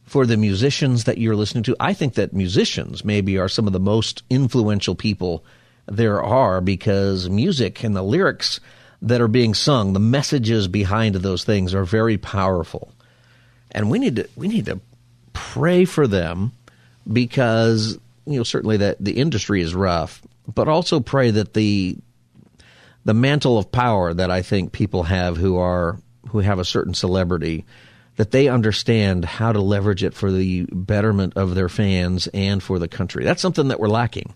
[0.06, 1.76] for the musicians that you're listening to?
[1.80, 5.44] I think that musicians maybe are some of the most influential people
[5.88, 8.60] there are because music and the lyrics
[9.02, 12.94] that are being sung, the messages behind those things are very powerful.
[13.72, 14.80] and we need to we need to
[15.34, 16.52] pray for them
[17.12, 20.22] because you know certainly that the industry is rough,
[20.54, 21.98] but also pray that the
[23.06, 25.98] the mantle of power that I think people have who are
[26.30, 27.66] who have a certain celebrity
[28.18, 32.78] that they understand how to leverage it for the betterment of their fans and for
[32.78, 33.24] the country.
[33.24, 34.34] That's something that we're lacking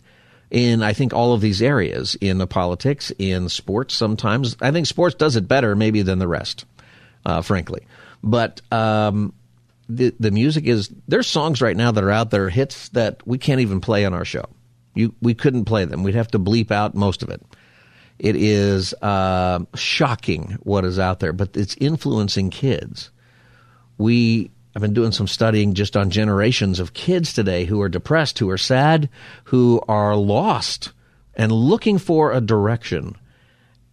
[0.52, 3.94] in I think all of these areas in the politics, in sports.
[3.94, 6.66] Sometimes I think sports does it better maybe than the rest,
[7.26, 7.86] uh, frankly.
[8.24, 9.34] But um,
[9.90, 13.38] the the music is there's songs right now that are out there hits that we
[13.38, 14.46] can't even play on our show.
[14.94, 16.04] You we couldn't play them.
[16.04, 17.42] We'd have to bleep out most of it.
[18.18, 23.12] It is uh, shocking what is out there, but it's influencing kids.
[23.98, 28.40] We I've been doing some studying just on generations of kids today who are depressed,
[28.40, 29.08] who are sad,
[29.46, 30.92] who are lost
[31.34, 33.16] and looking for a direction.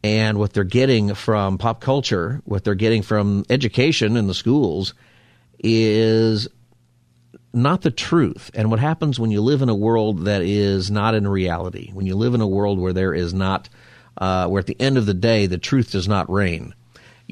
[0.02, 4.94] And what they're getting from pop culture, what they're getting from education in the schools
[5.60, 6.48] is
[7.54, 8.50] not the truth.
[8.52, 12.06] And what happens when you live in a world that is not in reality, when
[12.06, 13.68] you live in a world where there is not,
[14.18, 16.74] uh, where at the end of the day, the truth does not reign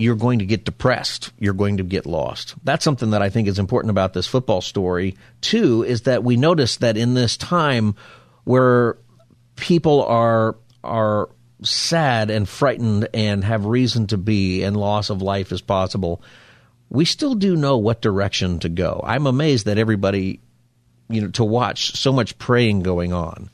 [0.00, 1.30] you're going to get depressed.
[1.38, 2.54] You're going to get lost.
[2.64, 6.38] That's something that I think is important about this football story, too, is that we
[6.38, 7.94] notice that in this time
[8.44, 8.96] where
[9.56, 11.28] people are, are
[11.62, 16.22] sad and frightened and have reason to be and loss of life is possible,
[16.88, 19.02] we still do know what direction to go.
[19.04, 20.40] I'm amazed that everybody,
[21.10, 23.50] you know, to watch so much praying going on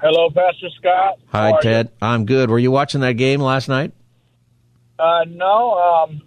[0.00, 1.18] Hello, Pastor Scott.
[1.28, 1.86] Hi, Ted.
[1.86, 1.92] You?
[2.06, 2.50] I'm good.
[2.50, 3.92] Were you watching that game last night?
[4.98, 6.20] Uh, no, um,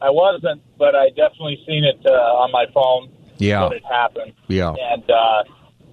[0.00, 3.10] I wasn't, but I definitely seen it uh, on my phone.
[3.38, 4.32] Yeah, when it happened.
[4.48, 5.44] Yeah, and uh,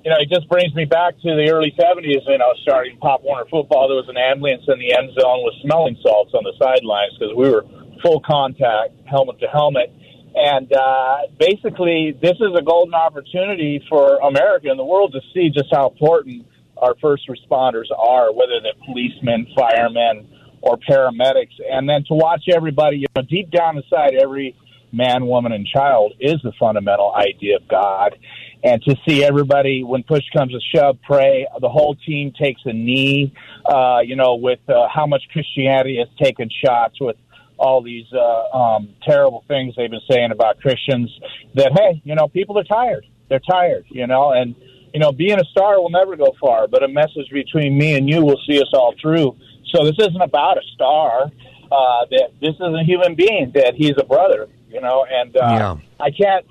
[0.04, 2.28] you know, it just brings me back to the early '70s.
[2.28, 5.56] You know, starting Pop Warner football, there was an ambulance in the end zone with
[5.62, 7.63] smelling salts on the sidelines because we were
[8.02, 9.91] full contact, helmet to helmet.
[10.36, 15.50] And uh, basically, this is a golden opportunity for America and the world to see
[15.50, 16.46] just how important
[16.78, 20.30] our first responders are, whether they're policemen, firemen,
[20.67, 24.56] or paramedics, and then to watch everybody, you know, deep down inside every
[24.91, 28.17] man, woman, and child is the fundamental idea of God.
[28.63, 32.73] And to see everybody, when push comes to shove, pray, the whole team takes a
[32.73, 33.34] knee,
[33.65, 37.17] uh, you know, with uh, how much Christianity has taken shots with
[37.58, 41.10] all these uh, um, terrible things they've been saying about Christians.
[41.56, 43.06] That hey, you know, people are tired.
[43.30, 44.56] They're tired, you know, and
[44.93, 48.10] you know, being a star will never go far, but a message between me and
[48.10, 49.36] you will see us all through.
[49.73, 51.32] So this isn't about a star.
[51.69, 53.51] Uh, that this is a human being.
[53.53, 54.47] That he's a brother.
[54.69, 55.75] You know, and uh, yeah.
[55.99, 56.45] I can't.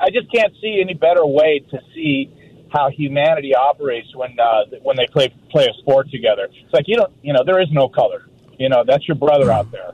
[0.00, 2.32] I just can't see any better way to see
[2.70, 6.48] how humanity operates when uh, when they play play a sport together.
[6.52, 7.12] It's like you don't.
[7.22, 8.26] You know, there is no color.
[8.58, 9.92] You know, that's your brother out there.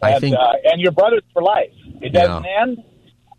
[0.00, 1.72] I and, think, uh, and your brother's for life.
[2.00, 2.62] It doesn't Yeah.
[2.62, 2.82] end.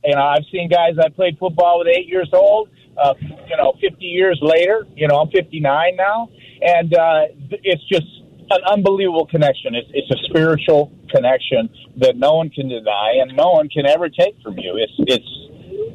[0.04, 2.70] You know, I've seen guys I played football with eight years old.
[2.98, 4.86] Uh, you know, 50 years later.
[4.96, 6.30] You know, I'm 59 now,
[6.62, 7.22] and uh,
[7.64, 8.06] it's just
[8.50, 9.76] an unbelievable connection.
[9.76, 14.10] It's, it's a spiritual connection that no one can deny and no one can ever
[14.10, 14.78] take from you.
[14.78, 15.30] It's it's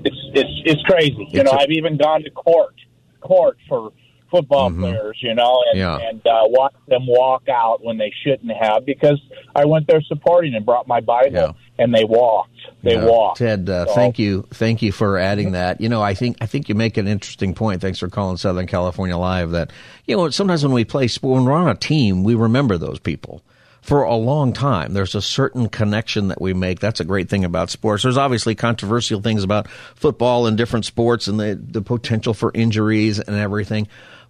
[0.05, 1.27] it's it's it's crazy.
[1.31, 2.75] You know, a- I've even gone to court
[3.21, 3.93] court for
[4.31, 4.81] football Mhm.
[4.81, 5.19] players.
[5.21, 5.99] You know, and Yeah.
[5.99, 9.21] and uh, watched them walk out when they shouldn't have because
[9.55, 11.53] I went there supporting and brought my Bible Yeah.
[11.79, 12.51] and they walked.
[12.83, 13.05] They Yeah.
[13.07, 13.39] walked.
[13.39, 15.81] Ted, uh, So- thank you, thank you for adding that.
[15.81, 17.81] You know, I think I think you make an interesting point.
[17.81, 19.51] Thanks for calling Southern California Live.
[19.53, 19.71] That
[20.07, 22.99] you know, sometimes when we play sport, when we're on a team, we remember those
[22.99, 23.43] people
[23.81, 24.95] for a long time.
[24.95, 26.81] There's a certain connection that we make.
[26.81, 28.03] That's a great thing about sports.
[28.03, 33.19] There's obviously controversial things about football and different sports and the the potential for injuries
[33.21, 33.87] and everything,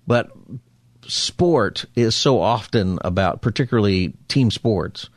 [0.07, 0.31] but
[1.07, 5.09] sport is so often about, particularly team sports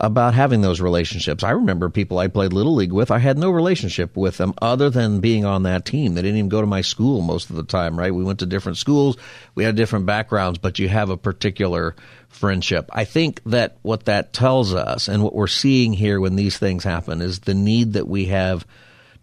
[0.00, 1.42] about having those relationships.
[1.42, 3.10] I remember people I played little league with.
[3.10, 6.14] I had no relationship with them other than being on that team.
[6.14, 8.14] They didn't even go to my school most of the time, right?
[8.14, 9.16] We went to different schools.
[9.56, 11.96] We had different backgrounds, but you have a particular
[12.28, 12.88] friendship.
[12.92, 16.84] I think that what that tells us and what we're seeing here when these things
[16.84, 18.64] happen is the need that we have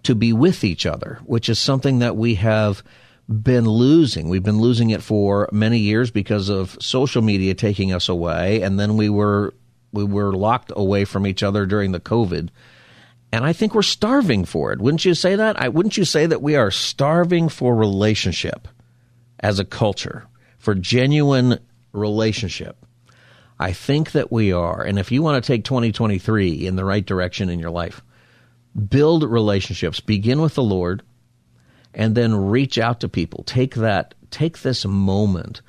[0.04, 2.84] to be with each other, which is something that we have
[3.28, 4.30] been losing.
[4.30, 8.80] We've been losing it for many years because of social media taking us away, and
[8.80, 9.54] then we were
[9.92, 12.50] we were locked away from each other during the COVID.
[13.32, 14.80] And I think we're starving for it.
[14.80, 15.60] Wouldn't you say that?
[15.60, 18.68] I, wouldn't you say that we are starving for relationship
[19.40, 20.26] as a culture,
[20.58, 21.60] for genuine
[21.92, 22.86] relationship?
[23.58, 24.84] I think that we are.
[24.84, 28.02] And if you want to take 2023 in the right direction in your life,
[28.90, 30.00] build relationships.
[30.00, 31.04] Begin with the Lord
[31.96, 33.44] and then reach out to people.
[33.44, 35.62] Take that, take this moment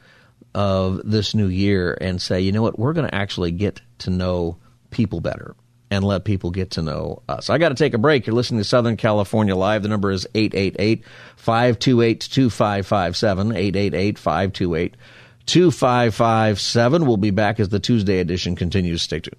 [0.55, 4.11] of this new year and say, you know what, we're going to actually get to
[4.11, 4.59] know
[4.91, 5.55] people better
[5.91, 7.49] and let people get to know us.
[7.49, 8.27] I got to take a break.
[8.27, 9.83] You're listening to Southern California Live.
[9.83, 11.05] The number is 888
[11.37, 13.53] 528 2557.
[13.53, 14.97] 888 528
[15.47, 17.07] 2557.
[17.07, 19.03] We'll be back as the Tuesday edition continues.
[19.03, 19.37] Stay tuned.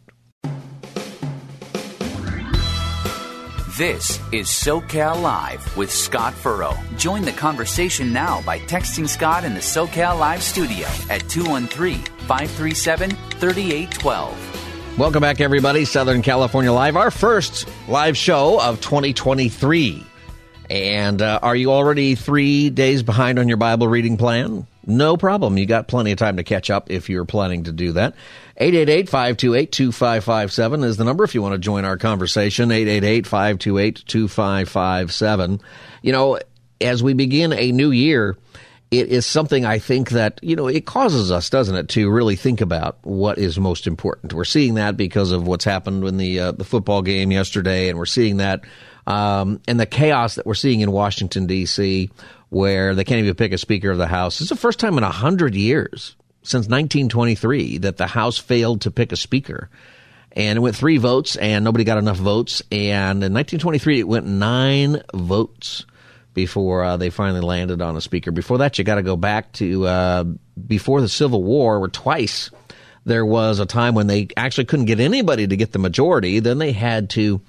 [3.77, 6.75] This is SoCal Live with Scott Furrow.
[6.97, 13.11] Join the conversation now by texting Scott in the SoCal Live studio at 213 537
[13.11, 14.97] 3812.
[14.97, 15.85] Welcome back, everybody.
[15.85, 20.03] Southern California Live, our first live show of 2023.
[20.71, 24.65] And uh, are you already three days behind on your Bible reading plan?
[24.87, 25.57] No problem.
[25.57, 28.15] You got plenty of time to catch up if you're planning to do that.
[28.61, 32.69] 888-528-2557 is the number if you want to join our conversation.
[32.69, 35.59] 888-528-2557.
[36.01, 36.39] You know,
[36.79, 38.37] as we begin a new year,
[38.89, 42.37] it is something I think that, you know, it causes us, doesn't it, to really
[42.37, 44.31] think about what is most important.
[44.31, 47.99] We're seeing that because of what's happened in the, uh, the football game yesterday, and
[47.99, 48.63] we're seeing that
[49.07, 52.11] um, and the chaos that we're seeing in Washington, D.C.,
[52.49, 54.39] where they can't even pick a Speaker of the House.
[54.41, 59.11] It's the first time in 100 years, since 1923, that the House failed to pick
[59.11, 59.69] a Speaker.
[60.31, 62.61] And it went three votes, and nobody got enough votes.
[62.71, 65.85] And in 1923, it went nine votes
[66.33, 68.31] before uh, they finally landed on a Speaker.
[68.31, 70.23] Before that, you got to go back to uh,
[70.67, 72.51] before the Civil War, where twice
[73.05, 76.39] there was a time when they actually couldn't get anybody to get the majority.
[76.39, 77.41] Then they had to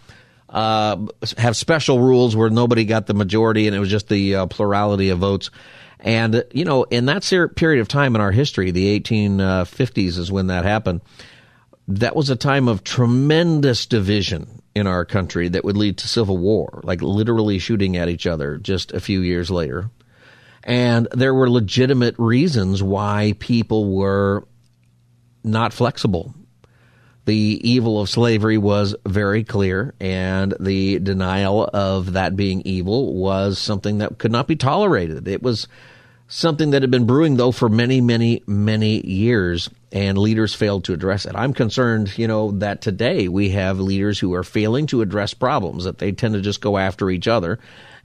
[0.49, 0.97] uh,
[1.37, 5.11] have special rules where nobody got the majority and it was just the uh, plurality
[5.11, 5.51] of votes.
[6.01, 10.47] And, you know, in that period of time in our history, the 1850s is when
[10.47, 11.01] that happened.
[11.89, 16.39] That was a time of tremendous division in our country that would lead to civil
[16.39, 19.91] war, like literally shooting at each other just a few years later.
[20.63, 24.47] And there were legitimate reasons why people were
[25.43, 26.35] not flexible
[27.29, 33.59] the evil of slavery was very clear, and the denial of that being evil was
[33.59, 35.29] something that could not be tolerated.
[35.29, 35.69] It was
[36.27, 40.95] something that had been brewing, though, for many, many, many years, and leaders failed to
[40.95, 41.37] address it.
[41.37, 45.85] I'm concerned, you know, that today we have leaders who are failing to address problems,
[45.85, 47.59] that they tend to just go after each other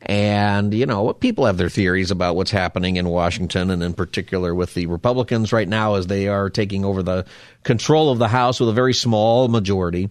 [0.05, 4.53] and, you know, people have their theories about what's happening in Washington and in particular
[4.53, 7.25] with the Republicans right now as they are taking over the
[7.63, 10.09] control of the House with a very small majority.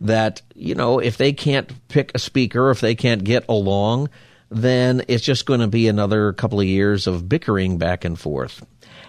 [0.00, 4.08] That, you know, if they can't pick a speaker, if they can't get along,
[4.50, 8.64] then it's just going to be another couple of years of bickering back and forth.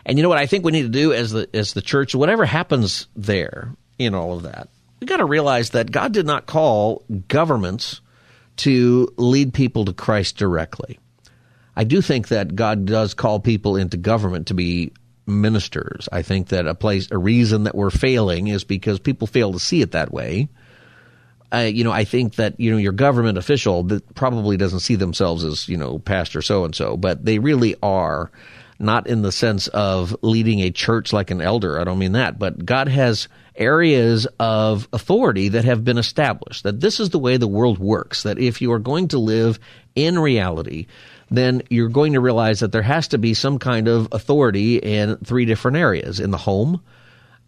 [0.05, 2.13] And you know what I think we need to do as the as the church,
[2.13, 4.69] whatever happens there in all of that,
[4.99, 8.01] we got to realize that God did not call governments
[8.57, 10.99] to lead people to Christ directly.
[11.75, 14.93] I do think that God does call people into government to be
[15.27, 16.07] ministers.
[16.11, 19.59] I think that a place, a reason that we're failing is because people fail to
[19.59, 20.47] see it that way.
[21.51, 24.95] Uh, you know, I think that you know your government official that probably doesn't see
[24.95, 28.31] themselves as you know pastor so and so, but they really are
[28.79, 31.79] not in the sense of leading a church like an elder.
[31.79, 36.63] I don't mean that, but God has areas of authority that have been established.
[36.63, 38.23] That this is the way the world works.
[38.23, 39.59] That if you are going to live
[39.95, 40.87] in reality,
[41.31, 45.17] then you're going to realize that there has to be some kind of authority in
[45.17, 46.81] three different areas in the home,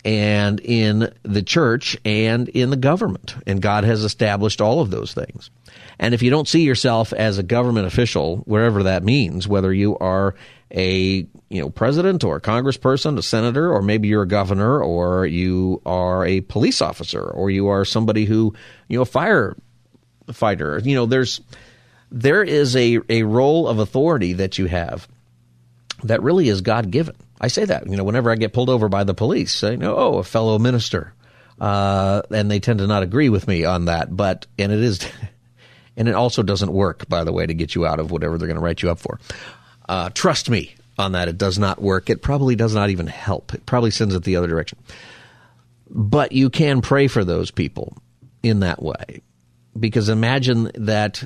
[0.06, 3.36] and in the church, and in the government.
[3.45, 5.50] And God has established all of those things.
[6.00, 9.98] And if you don't see yourself as a government official, wherever that means, whether you
[9.98, 10.36] are
[10.72, 15.26] a you know president or a congressperson, a senator, or maybe you're a governor, or
[15.26, 18.54] you are a police officer, or you are somebody who
[18.88, 20.86] you know a firefighter.
[20.86, 21.41] You know, there's
[22.12, 25.08] there is a a role of authority that you have
[26.04, 27.16] that really is God given.
[27.40, 29.96] I say that you know whenever I get pulled over by the police, I know
[29.96, 31.14] oh a fellow minister.
[31.60, 34.16] uh, and they tend to not agree with me on that.
[34.16, 35.08] But and it is,
[35.98, 38.48] and it also doesn't work, by the way, to get you out of whatever they're
[38.48, 39.20] going to write you up for.
[39.88, 42.10] Uh, trust me on that; it does not work.
[42.10, 43.54] It probably does not even help.
[43.54, 44.80] It probably sends it the other direction.
[45.90, 47.98] But you can pray for those people
[48.44, 49.22] in that way,
[49.80, 51.24] because imagine that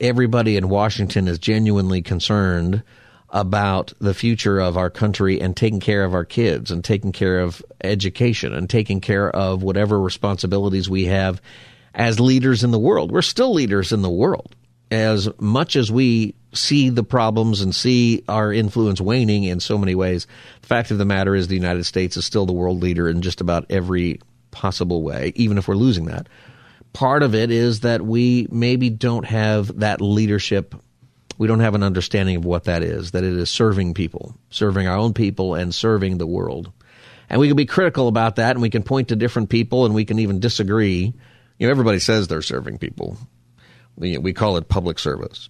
[0.00, 2.82] everybody in Washington is genuinely concerned
[3.30, 7.40] about the future of our country and taking care of our kids and taking care
[7.40, 11.40] of education and taking care of whatever responsibilities we have
[11.94, 13.12] as leaders in the world.
[13.12, 14.54] We're still leaders in the world.
[14.90, 19.94] As much as we see the problems and see our influence waning in so many
[19.94, 20.26] ways,
[20.62, 23.22] the fact of the matter is the United States is still the world leader in
[23.22, 24.20] just about every
[24.50, 26.28] possible way, even if we're losing that.
[26.92, 30.74] Part of it is that we maybe don't have that leadership
[31.40, 34.86] we don't have an understanding of what that is, that it is serving people, serving
[34.86, 36.70] our own people and serving the world.
[37.30, 39.94] And we can be critical about that and we can point to different people and
[39.94, 41.14] we can even disagree.
[41.58, 43.16] You know, everybody says they're serving people.
[43.96, 45.48] We, we call it public service.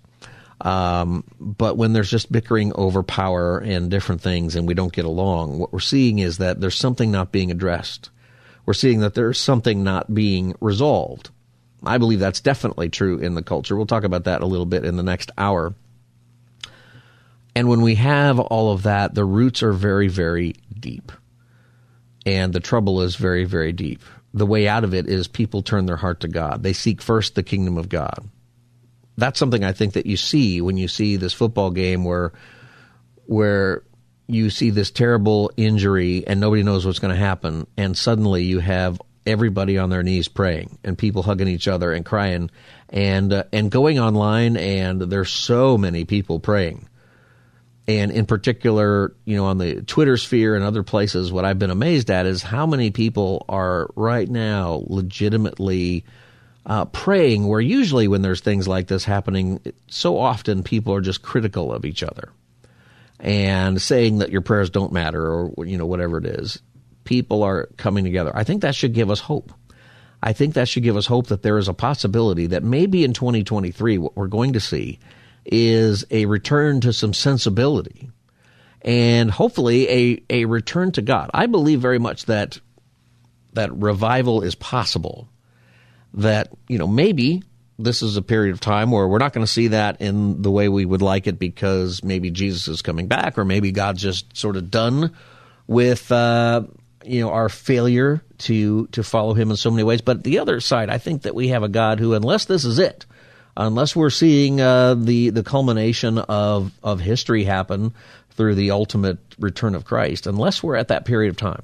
[0.60, 5.06] Um, but when there's just bickering over power and different things and we don't get
[5.06, 8.10] along, what we're seeing is that there's something not being addressed.
[8.64, 11.30] We're seeing that there's something not being resolved.
[11.84, 13.76] I believe that's definitely true in the culture.
[13.76, 15.74] We'll talk about that a little bit in the next hour.
[17.54, 21.10] And when we have all of that, the roots are very, very deep.
[22.26, 24.02] And the trouble is very, very deep.
[24.32, 26.62] The way out of it is people turn their heart to God.
[26.62, 28.28] They seek first the kingdom of God.
[29.16, 32.32] That's something I think that you see when you see this football game where
[33.26, 33.82] where
[34.26, 38.60] you see this terrible injury and nobody knows what's going to happen and suddenly you
[38.60, 42.50] have everybody on their knees praying and people hugging each other and crying
[42.88, 46.86] and uh, and going online and there's so many people praying.
[47.86, 51.70] And in particular you know on the twitter sphere and other places what i've been
[51.70, 56.04] amazed at is how many people are right now legitimately
[56.66, 61.22] uh, praying where usually when there's things like this happening so often people are just
[61.22, 62.30] critical of each other
[63.18, 66.62] and saying that your prayers don't matter or you know whatever it is
[67.04, 68.32] people are coming together.
[68.34, 69.52] I think that should give us hope.
[70.22, 73.12] I think that should give us hope that there is a possibility that maybe in
[73.12, 74.98] 2023 what we're going to see
[75.46, 78.10] is a return to some sensibility
[78.82, 81.30] and hopefully a, a return to God.
[81.32, 82.60] I believe very much that
[83.54, 85.28] that revival is possible.
[86.14, 87.42] That, you know, maybe
[87.78, 90.50] this is a period of time where we're not going to see that in the
[90.50, 94.36] way we would like it because maybe Jesus is coming back or maybe God's just
[94.36, 95.16] sort of done
[95.66, 96.62] with uh,
[97.04, 100.00] you know our failure to to follow him in so many ways.
[100.00, 102.78] But the other side, I think that we have a God who, unless this is
[102.78, 103.06] it,
[103.56, 107.94] unless we're seeing uh, the the culmination of of history happen
[108.30, 111.62] through the ultimate return of Christ, unless we're at that period of time,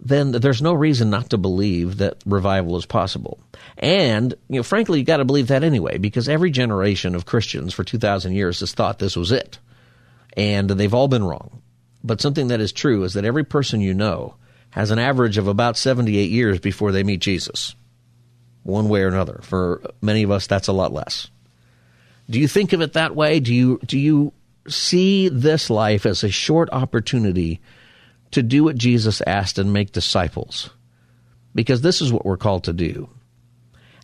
[0.00, 3.38] then there's no reason not to believe that revival is possible.
[3.78, 7.74] And you know, frankly, you got to believe that anyway, because every generation of Christians
[7.74, 9.58] for two thousand years has thought this was it,
[10.36, 11.62] and they've all been wrong.
[12.04, 14.36] But something that is true is that every person you know
[14.70, 17.74] has an average of about 78 years before they meet Jesus,
[18.62, 19.40] one way or another.
[19.42, 21.30] For many of us, that's a lot less.
[22.28, 23.40] Do you think of it that way?
[23.40, 24.32] Do you, do you
[24.68, 27.60] see this life as a short opportunity
[28.32, 30.70] to do what Jesus asked and make disciples?
[31.54, 33.08] Because this is what we're called to do.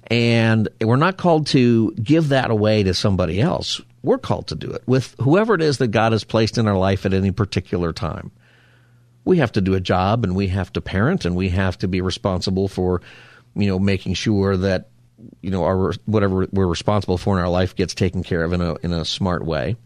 [0.06, 3.80] And we're not called to give that away to somebody else.
[4.02, 6.76] We're called to do it with whoever it is that God has placed in our
[6.76, 8.32] life at any particular time
[9.24, 11.88] we have to do a job and we have to parent and we have to
[11.88, 13.02] be responsible for,
[13.54, 14.88] you know, making sure that,
[15.40, 18.60] you know, our whatever we're responsible for in our life gets taken care of in
[18.60, 19.76] a in a smart way.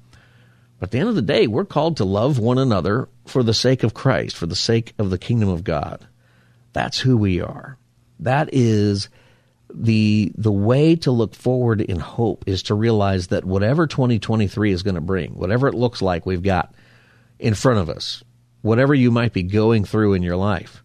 [0.78, 3.54] But at the end of the day, we're called to love one another for the
[3.54, 6.06] sake of Christ, for the sake of the kingdom of God.
[6.72, 7.78] That's who we are.
[8.20, 9.08] That is
[9.72, 14.82] the the way to look forward in hope is to realize that whatever 2023 is
[14.82, 16.74] going to bring, whatever it looks like we've got
[17.38, 18.22] in front of us,
[18.66, 20.82] whatever you might be going through in your life.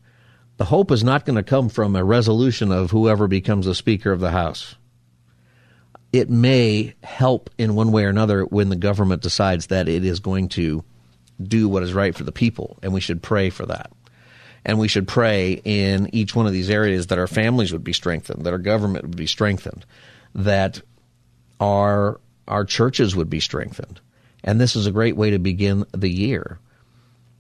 [0.58, 4.12] The hope is not going to come from a resolution of whoever becomes the Speaker
[4.12, 4.76] of the House.
[6.14, 10.20] It may help in one way or another when the government decides that it is
[10.20, 10.84] going to
[11.42, 13.92] do what is right for the people, and we should pray for that.
[14.64, 17.94] And we should pray in each one of these areas that our families would be
[17.94, 19.88] strengthened, that our government would be strengthened,
[20.36, 20.82] that
[21.60, 24.02] our our churches would be strengthened.
[24.44, 26.60] And this is a great way to begin the year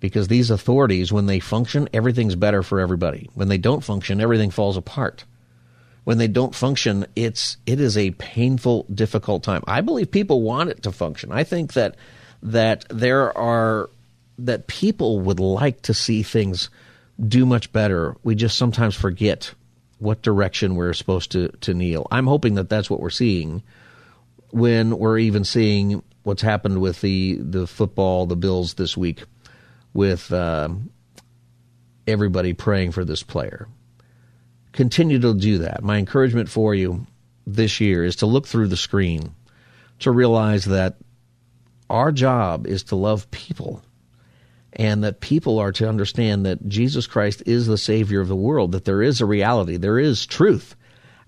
[0.01, 3.29] because these authorities, when they function, everything's better for everybody.
[3.33, 5.23] When they don't function, everything falls apart.
[6.03, 9.63] When they don't function, it's it is a painful, difficult time.
[9.67, 11.31] I believe people want it to function.
[11.31, 11.95] I think that
[12.43, 13.89] that there are
[14.39, 16.69] that people would like to see things
[17.25, 18.17] do much better.
[18.23, 19.53] We just sometimes forget
[19.99, 22.07] what direction we're supposed to, to kneel.
[22.09, 23.61] I'm hoping that that's what we're seeing
[24.49, 29.23] when we're even seeing what's happened with the, the football, the Bills this week,
[29.93, 30.69] with uh,
[32.07, 33.67] everybody praying for this player.
[34.71, 35.83] Continue to do that.
[35.83, 37.05] My encouragement for you
[37.45, 39.35] this year is to look through the screen
[39.99, 40.95] to realize that
[41.89, 43.83] our job is to love people
[44.73, 48.71] and that people are to understand that Jesus Christ is the Savior of the world,
[48.71, 50.75] that there is a reality, there is truth.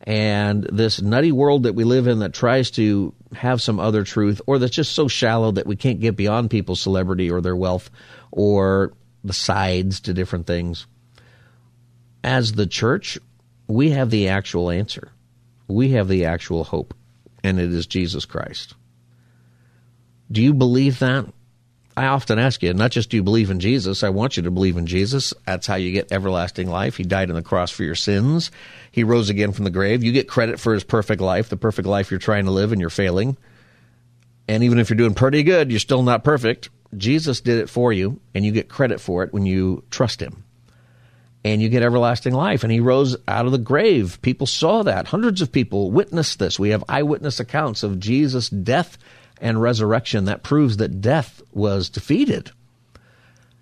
[0.06, 4.42] And this nutty world that we live in that tries to have some other truth,
[4.48, 7.90] or that's just so shallow that we can't get beyond people's celebrity or their wealth
[8.36, 10.88] or the sides to different things.
[12.24, 13.20] As the church,
[13.68, 15.12] we have the actual answer.
[15.68, 16.94] We have the actual hope,
[17.44, 18.74] and it is Jesus Christ.
[20.32, 21.32] Do you believe that?
[21.96, 24.52] I often ask you, not just do you believe in Jesus, I want you to
[24.52, 25.32] believe in Jesus.
[25.46, 26.98] That's how you get everlasting life.
[26.98, 28.50] He died on the cross for your sins.
[28.92, 30.04] He rose again from the grave.
[30.04, 32.82] You get credit for his perfect life, the perfect life you're trying to live and
[32.82, 33.38] you're failing.
[34.48, 36.70] And even if you're doing pretty good, you're still not perfect.
[36.98, 40.44] Jesus did it for you, and you get credit for it when you trust him.
[41.46, 42.64] And you get everlasting life.
[42.64, 44.22] And he rose out of the grave.
[44.22, 45.08] People saw that.
[45.08, 46.58] Hundreds of people witnessed this.
[46.58, 48.98] We have eyewitness accounts of Jesus' death
[49.42, 52.52] and resurrection that proves that death was defeated.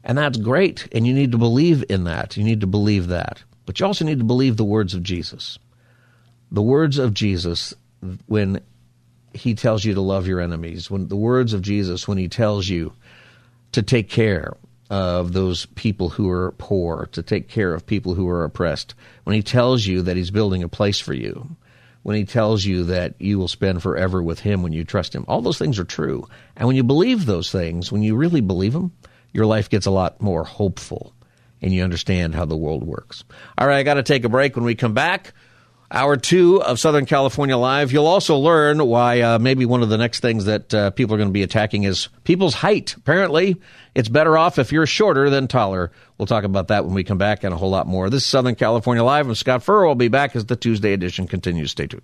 [0.03, 0.87] And that's great.
[0.91, 2.37] And you need to believe in that.
[2.37, 3.41] You need to believe that.
[3.65, 5.57] But you also need to believe the words of Jesus.
[6.51, 7.73] The words of Jesus
[8.27, 8.61] when
[9.33, 12.67] he tells you to love your enemies, when the words of Jesus when he tells
[12.67, 12.93] you
[13.71, 14.57] to take care
[14.89, 18.93] of those people who are poor, to take care of people who are oppressed,
[19.23, 21.55] when he tells you that he's building a place for you,
[22.03, 25.23] when he tells you that you will spend forever with him when you trust him.
[25.27, 26.27] All those things are true.
[26.57, 28.91] And when you believe those things, when you really believe them,
[29.31, 31.13] your life gets a lot more hopeful
[31.61, 33.23] and you understand how the world works.
[33.57, 34.55] All right, I got to take a break.
[34.55, 35.33] When we come back,
[35.91, 39.97] hour two of Southern California Live, you'll also learn why uh, maybe one of the
[39.97, 42.95] next things that uh, people are going to be attacking is people's height.
[42.95, 43.57] Apparently,
[43.93, 45.91] it's better off if you're shorter than taller.
[46.17, 48.09] We'll talk about that when we come back and a whole lot more.
[48.09, 49.27] This is Southern California Live.
[49.27, 49.89] I'm Scott Furrow.
[49.89, 51.71] I'll be back as the Tuesday edition continues.
[51.71, 52.03] Stay tuned.